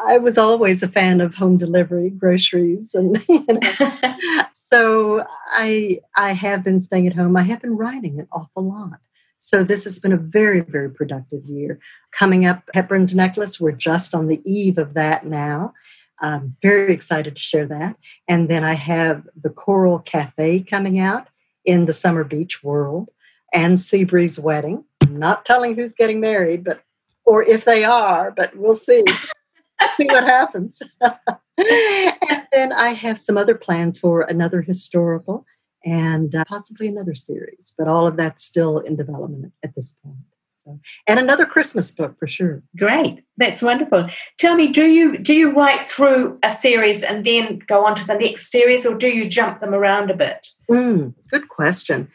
I 0.06 0.18
was 0.18 0.38
always 0.38 0.82
a 0.82 0.88
fan 0.88 1.20
of 1.20 1.34
home 1.34 1.56
delivery, 1.56 2.10
groceries, 2.10 2.94
and 2.94 3.24
you 3.28 3.44
know. 3.48 3.90
so 4.52 5.24
I 5.52 6.00
I 6.16 6.32
have 6.32 6.62
been 6.62 6.80
staying 6.80 7.06
at 7.08 7.14
home. 7.14 7.36
I 7.36 7.42
have 7.42 7.60
been 7.60 7.76
writing 7.76 8.20
an 8.20 8.28
awful 8.32 8.68
lot. 8.68 9.00
So 9.42 9.64
this 9.64 9.84
has 9.84 9.98
been 9.98 10.12
a 10.12 10.18
very, 10.18 10.60
very 10.60 10.90
productive 10.90 11.46
year. 11.46 11.80
Coming 12.12 12.44
up, 12.44 12.62
Hepburn's 12.74 13.14
Necklace, 13.14 13.58
we're 13.58 13.72
just 13.72 14.14
on 14.14 14.26
the 14.26 14.40
eve 14.44 14.76
of 14.76 14.92
that 14.94 15.24
now. 15.24 15.72
I'm 16.20 16.56
very 16.60 16.92
excited 16.92 17.36
to 17.36 17.40
share 17.40 17.66
that. 17.66 17.96
And 18.28 18.50
then 18.50 18.64
I 18.64 18.74
have 18.74 19.26
the 19.42 19.48
Coral 19.48 20.00
Cafe 20.00 20.60
coming 20.60 20.98
out 20.98 21.28
in 21.64 21.86
the 21.86 21.94
Summer 21.94 22.22
Beach 22.22 22.62
world 22.62 23.08
and 23.52 23.78
Seabreeze 23.78 24.38
wedding. 24.38 24.84
I'm 25.02 25.18
not 25.18 25.44
telling 25.44 25.74
who's 25.74 25.94
getting 25.94 26.20
married, 26.20 26.64
but 26.64 26.82
or 27.26 27.42
if 27.42 27.64
they 27.64 27.84
are, 27.84 28.30
but 28.30 28.56
we'll 28.56 28.74
see. 28.74 29.04
see 29.96 30.06
what 30.06 30.24
happens. 30.24 30.82
and 31.00 32.42
then 32.52 32.72
I 32.72 32.94
have 32.94 33.18
some 33.18 33.36
other 33.36 33.54
plans 33.54 33.98
for 33.98 34.22
another 34.22 34.62
historical 34.62 35.44
and 35.84 36.34
uh, 36.34 36.44
possibly 36.46 36.88
another 36.88 37.14
series, 37.14 37.72
but 37.78 37.88
all 37.88 38.06
of 38.06 38.16
that's 38.16 38.44
still 38.44 38.78
in 38.78 38.96
development 38.96 39.52
at 39.64 39.74
this 39.74 39.96
point. 40.04 40.16
So, 40.48 40.78
and 41.06 41.18
another 41.18 41.46
Christmas 41.46 41.90
book 41.90 42.18
for 42.18 42.26
sure. 42.26 42.62
Great, 42.76 43.24
that's 43.38 43.62
wonderful. 43.62 44.10
Tell 44.38 44.56
me, 44.56 44.68
do 44.68 44.84
you 44.84 45.16
do 45.16 45.32
you 45.32 45.52
write 45.52 45.90
through 45.90 46.38
a 46.42 46.50
series 46.50 47.02
and 47.02 47.24
then 47.24 47.60
go 47.60 47.86
on 47.86 47.94
to 47.94 48.06
the 48.06 48.16
next 48.16 48.50
series, 48.50 48.84
or 48.84 48.94
do 48.94 49.08
you 49.08 49.26
jump 49.26 49.60
them 49.60 49.74
around 49.74 50.10
a 50.10 50.14
bit? 50.14 50.48
Mm, 50.70 51.14
good 51.30 51.48
question 51.48 52.10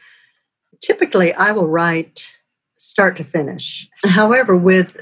typically 0.81 1.33
I 1.33 1.51
will 1.51 1.67
write 1.67 2.35
start 2.77 3.17
to 3.17 3.23
finish. 3.23 3.87
However, 4.03 4.55
with 4.55 4.95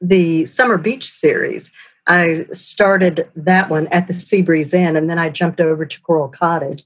the 0.00 0.44
Summer 0.44 0.76
Beach 0.76 1.08
series, 1.08 1.72
I 2.06 2.46
started 2.52 3.30
that 3.36 3.70
one 3.70 3.86
at 3.88 4.08
the 4.08 4.12
Seabreeze 4.12 4.74
Inn 4.74 4.96
and 4.96 5.08
then 5.08 5.18
I 5.18 5.30
jumped 5.30 5.60
over 5.60 5.86
to 5.86 6.00
Coral 6.00 6.28
Cottage 6.28 6.84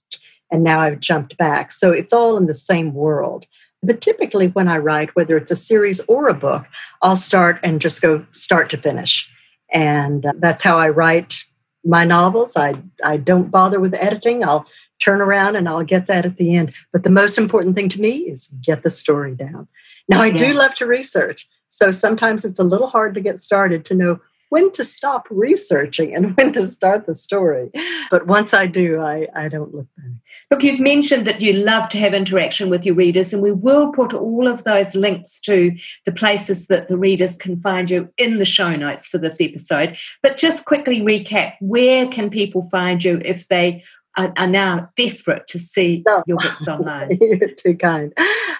and 0.51 0.63
now 0.63 0.81
I've 0.81 1.01
jumped 1.01 1.37
back. 1.37 1.73
So 1.73 1.91
it's 1.91 2.13
all 2.13 2.37
in 2.37 2.47
the 2.47 2.55
same 2.55 2.93
world. 2.93 3.47
But 3.83 4.01
typically, 4.01 4.49
when 4.49 4.69
I 4.69 4.79
write, 4.79 5.15
whether 5.15 5.37
it's 5.37 5.51
a 5.51 5.57
series 5.57 6.01
or 6.09 6.29
a 6.29 6.35
book, 6.35 6.67
I'll 7.03 7.17
start 7.17 7.61
and 7.63 7.81
just 7.81 8.03
go 8.03 8.27
start 8.33 8.71
to 8.71 8.77
finish. 8.77 9.31
And 9.73 10.27
uh, 10.27 10.33
that's 10.39 10.63
how 10.63 10.79
I 10.79 10.89
write 10.89 11.45
my 11.85 12.05
novels. 12.05 12.57
I, 12.57 12.75
I 13.05 13.17
don't 13.17 13.51
bother 13.51 13.79
with 13.79 13.95
editing. 13.95 14.45
I'll 14.45 14.67
turn 14.99 15.21
around 15.21 15.57
and 15.57 15.69
I'll 15.69 15.85
get 15.85 16.07
that 16.07 16.27
at 16.27 16.37
the 16.37 16.55
end. 16.55 16.73
But 16.93 17.03
the 17.03 17.11
most 17.11 17.39
important 17.39 17.75
thing 17.75 17.89
to 17.91 18.01
me 18.01 18.19
is 18.19 18.49
get 18.63 18.83
the 18.83 18.91
story 18.91 19.35
down. 19.35 19.69
Now, 20.09 20.23
I 20.23 20.27
yeah. 20.27 20.39
do 20.39 20.53
love 20.53 20.75
to 20.77 20.87
research. 20.87 21.49
So 21.69 21.91
sometimes 21.91 22.45
it's 22.45 22.59
a 22.59 22.65
little 22.65 22.87
hard 22.87 23.15
to 23.15 23.21
get 23.21 23.39
started 23.39 23.85
to 23.87 23.95
know 23.95 24.21
when 24.49 24.71
to 24.73 24.85
stop 24.85 25.27
researching 25.31 26.15
and 26.15 26.35
when 26.37 26.53
to 26.53 26.71
start 26.71 27.07
the 27.07 27.15
story. 27.15 27.71
But 28.11 28.27
once 28.27 28.55
I 28.55 28.67
do, 28.67 29.01
I, 29.01 29.27
I 29.35 29.49
don't 29.49 29.75
look 29.75 29.87
back. 29.97 30.07
Look, 30.51 30.63
you've 30.63 30.81
mentioned 30.81 31.27
that 31.27 31.41
you 31.41 31.53
love 31.53 31.89
to 31.89 31.99
have 31.99 32.15
interaction 32.15 32.71
with 32.71 32.87
your 32.87 32.95
readers, 32.95 33.33
and 33.33 33.43
we 33.43 33.51
will 33.51 33.93
put 33.93 34.15
all 34.15 34.47
of 34.47 34.63
those 34.63 34.95
links 34.95 35.41
to 35.41 35.75
the 36.05 36.13
places 36.13 36.69
that 36.69 36.89
the 36.89 36.97
readers 36.97 37.37
can 37.37 37.59
find 37.59 37.91
you 37.91 38.09
in 38.17 38.39
the 38.39 38.45
show 38.45 38.77
notes 38.77 39.09
for 39.09 39.19
this 39.19 39.41
episode. 39.41 39.97
But 40.23 40.37
just 40.37 40.65
quickly 40.65 41.01
recap 41.01 41.55
where 41.61 42.07
can 42.07 42.31
people 42.31 42.63
find 42.71 43.03
you 43.03 43.21
if 43.25 43.49
they 43.49 43.83
are, 44.17 44.33
are 44.37 44.47
now 44.47 44.91
desperate 44.97 45.47
to 45.49 45.59
see 45.59 46.03
no. 46.07 46.23
your 46.27 46.39
books 46.39 46.67
online. 46.69 47.19
You're 47.21 47.49
too 47.49 47.77
kind. 47.77 48.13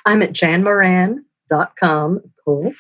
I'm 0.05 0.23
at 0.23 0.33
janmoran.com, 0.33 2.21
cool. 2.45 2.73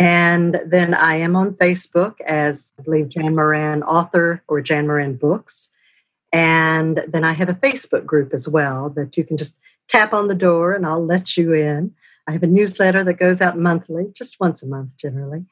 And 0.00 0.60
then 0.64 0.94
I 0.94 1.16
am 1.16 1.34
on 1.34 1.54
Facebook 1.54 2.20
as, 2.26 2.72
I 2.78 2.82
believe, 2.82 3.08
Jan 3.08 3.34
Moran 3.34 3.82
Author 3.82 4.42
or 4.46 4.60
Jan 4.60 4.86
Moran 4.86 5.16
Books. 5.16 5.70
And 6.32 7.02
then 7.08 7.24
I 7.24 7.32
have 7.32 7.48
a 7.48 7.54
Facebook 7.54 8.04
group 8.06 8.32
as 8.32 8.48
well 8.48 8.90
that 8.90 9.16
you 9.16 9.24
can 9.24 9.36
just 9.36 9.58
tap 9.88 10.12
on 10.12 10.28
the 10.28 10.34
door 10.34 10.74
and 10.74 10.86
I'll 10.86 11.04
let 11.04 11.36
you 11.36 11.52
in. 11.52 11.94
I 12.28 12.32
have 12.32 12.42
a 12.42 12.48
newsletter 12.48 13.02
that 13.02 13.14
goes 13.14 13.40
out 13.40 13.58
monthly, 13.58 14.12
just 14.14 14.38
once 14.38 14.62
a 14.62 14.68
month 14.68 14.96
generally. 14.96 15.46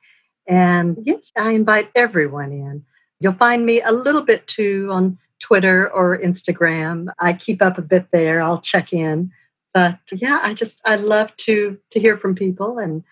And 0.47 0.99
yes, 1.03 1.33
I 1.37 1.53
invite 1.53 1.91
everyone 1.95 2.53
in. 2.53 2.85
You'll 3.21 3.33
find 3.33 3.65
me 3.65 3.81
a 3.81 3.93
little 3.93 4.23
bit 4.23 4.47
too 4.47 4.89
on 4.91 5.19
Twitter 5.41 5.91
or 5.91 6.19
Instagram. 6.19 7.09
I 7.19 7.33
keep 7.33 7.63
up 7.63 7.79
a 7.79 7.83
bit 7.83 8.09
there. 8.13 8.43
I'll 8.43 8.61
check 8.61 8.93
in. 8.93 9.31
But 9.75 9.99
yeah, 10.13 10.41
I 10.43 10.55
just 10.55 10.81
I 10.85 10.97
love 10.97 11.37
to 11.39 11.79
to 11.91 12.01
hear 12.01 12.17
from 12.17 12.35
people 12.35 12.79
and 12.79 13.05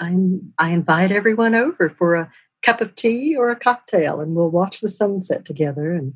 I 0.00 0.16
I 0.58 0.70
invite 0.70 1.12
everyone 1.12 1.54
over 1.54 1.90
for 1.90 2.16
a 2.16 2.32
cup 2.62 2.80
of 2.80 2.94
tea 2.96 3.36
or 3.36 3.50
a 3.50 3.56
cocktail 3.56 4.20
and 4.20 4.34
we'll 4.34 4.50
watch 4.50 4.80
the 4.80 4.90
sunset 4.90 5.44
together 5.44 5.92
and 5.92 6.14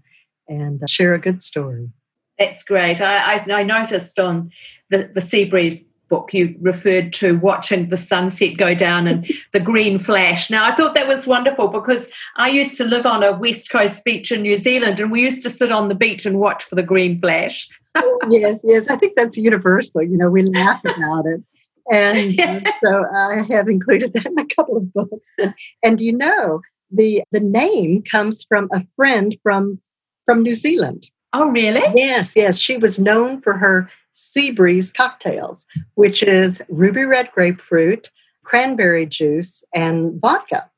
and 0.49 0.82
uh, 0.82 0.86
share 0.86 1.14
a 1.14 1.20
good 1.20 1.43
story. 1.43 1.90
That's 2.38 2.64
great. 2.64 3.01
I, 3.01 3.36
I, 3.36 3.62
noticed 3.62 4.18
on 4.18 4.51
the, 4.90 5.11
the 5.14 5.20
Seabreeze 5.20 5.91
book 6.12 6.34
you 6.34 6.54
referred 6.60 7.10
to 7.10 7.38
watching 7.38 7.88
the 7.88 7.96
sunset 7.96 8.58
go 8.58 8.74
down 8.74 9.08
and 9.08 9.26
the 9.54 9.58
green 9.60 9.98
flash. 9.98 10.50
Now, 10.50 10.70
I 10.70 10.74
thought 10.74 10.92
that 10.92 11.08
was 11.08 11.26
wonderful 11.26 11.68
because 11.68 12.10
I 12.36 12.50
used 12.50 12.76
to 12.76 12.84
live 12.84 13.06
on 13.06 13.22
a 13.22 13.32
West 13.32 13.70
Coast 13.70 14.04
beach 14.04 14.30
in 14.30 14.42
New 14.42 14.58
Zealand 14.58 15.00
and 15.00 15.10
we 15.10 15.22
used 15.22 15.42
to 15.44 15.48
sit 15.48 15.72
on 15.72 15.88
the 15.88 15.94
beach 15.94 16.26
and 16.26 16.38
watch 16.38 16.64
for 16.64 16.74
the 16.74 16.82
green 16.82 17.18
flash. 17.18 17.66
yes, 18.28 18.60
yes. 18.62 18.88
I 18.88 18.96
think 18.96 19.14
that's 19.16 19.38
universal. 19.38 20.02
You 20.02 20.18
know, 20.18 20.28
we 20.28 20.42
laugh 20.42 20.84
about 20.84 21.24
it. 21.24 21.42
And 21.90 22.38
uh, 22.66 22.70
so 22.82 23.06
I 23.14 23.42
have 23.48 23.70
included 23.70 24.12
that 24.12 24.26
in 24.26 24.38
a 24.38 24.44
couple 24.44 24.76
of 24.76 24.92
books. 24.92 25.28
And, 25.38 25.54
and 25.82 25.98
you 25.98 26.12
know, 26.12 26.60
the 26.90 27.22
the 27.32 27.40
name 27.40 28.02
comes 28.02 28.44
from 28.46 28.68
a 28.74 28.84
friend 28.96 29.34
from 29.42 29.80
from 30.26 30.42
New 30.42 30.54
Zealand. 30.54 31.08
Oh, 31.32 31.48
really? 31.48 31.80
Yes, 31.94 32.36
yes. 32.36 32.58
She 32.58 32.76
was 32.76 32.98
known 32.98 33.40
for 33.40 33.54
her 33.54 33.88
Seabreeze 34.14 34.92
cocktails, 34.94 35.66
which 35.94 36.22
is 36.22 36.62
ruby 36.68 37.04
red 37.04 37.30
grapefruit, 37.32 38.10
cranberry 38.44 39.06
juice, 39.06 39.64
and 39.74 40.20
vodka. 40.20 40.70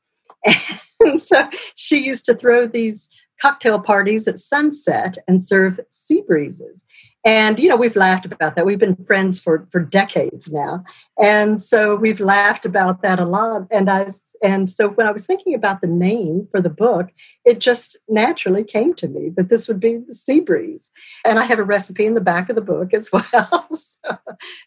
And 1.01 1.21
so 1.21 1.49
she 1.75 1.99
used 1.99 2.25
to 2.25 2.33
throw 2.33 2.67
these 2.67 3.09
cocktail 3.41 3.79
parties 3.79 4.27
at 4.27 4.39
sunset 4.39 5.17
and 5.27 5.41
serve 5.41 5.79
sea 5.89 6.23
breezes. 6.25 6.85
And, 7.25 7.59
you 7.59 7.67
know, 7.67 7.75
we've 7.75 7.95
laughed 7.95 8.25
about 8.25 8.55
that. 8.55 8.67
We've 8.67 8.79
been 8.79 8.95
friends 9.03 9.39
for, 9.39 9.67
for 9.71 9.79
decades 9.81 10.53
now. 10.53 10.83
And 11.19 11.59
so 11.59 11.95
we've 11.95 12.19
laughed 12.19 12.65
about 12.65 13.01
that 13.01 13.19
a 13.19 13.25
lot. 13.25 13.67
And 13.71 13.89
I, 13.89 14.07
and 14.43 14.69
so 14.69 14.89
when 14.89 15.07
I 15.07 15.11
was 15.11 15.25
thinking 15.25 15.55
about 15.55 15.81
the 15.81 15.87
name 15.87 16.47
for 16.51 16.61
the 16.61 16.69
book, 16.69 17.09
it 17.43 17.59
just 17.59 17.97
naturally 18.07 18.63
came 18.63 18.93
to 18.95 19.07
me 19.07 19.29
that 19.37 19.49
this 19.49 19.67
would 19.67 19.79
be 19.79 19.97
the 19.97 20.13
sea 20.13 20.39
breeze. 20.39 20.91
And 21.25 21.39
I 21.39 21.45
have 21.45 21.57
a 21.57 21.63
recipe 21.63 22.05
in 22.05 22.13
the 22.13 22.21
back 22.21 22.47
of 22.49 22.55
the 22.55 22.61
book 22.61 22.93
as 22.93 23.11
well. 23.13 23.67
so, 23.71 24.17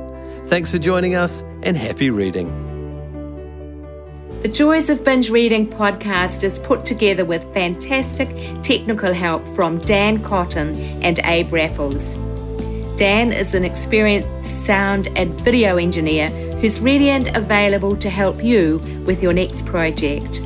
Thanks 0.46 0.70
for 0.70 0.78
joining 0.78 1.16
us 1.16 1.42
and 1.64 1.76
happy 1.76 2.10
reading. 2.10 2.46
The 4.42 4.48
Joys 4.48 4.88
of 4.88 5.02
Binge 5.02 5.30
Reading 5.30 5.66
podcast 5.66 6.44
is 6.44 6.60
put 6.60 6.86
together 6.86 7.24
with 7.24 7.42
fantastic 7.52 8.28
technical 8.62 9.12
help 9.12 9.44
from 9.56 9.78
Dan 9.80 10.22
Cotton 10.22 10.76
and 11.02 11.18
Abe 11.24 11.52
Raffles. 11.52 12.14
Dan 12.98 13.32
is 13.32 13.52
an 13.52 13.64
experienced 13.64 14.64
sound 14.64 15.08
and 15.16 15.34
video 15.40 15.76
engineer 15.76 16.28
who's 16.60 16.78
ready 16.78 17.10
and 17.10 17.36
available 17.36 17.96
to 17.96 18.10
help 18.10 18.44
you 18.44 18.78
with 19.04 19.24
your 19.24 19.32
next 19.32 19.66
project. 19.66 20.40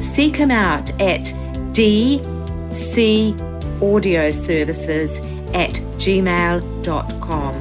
Seek 0.00 0.36
him 0.36 0.50
out 0.50 0.90
at 1.00 1.32
DC 1.72 3.34
Audio 3.82 4.30
Services 4.30 5.20
at 5.54 5.72
gmail.com. 6.00 7.54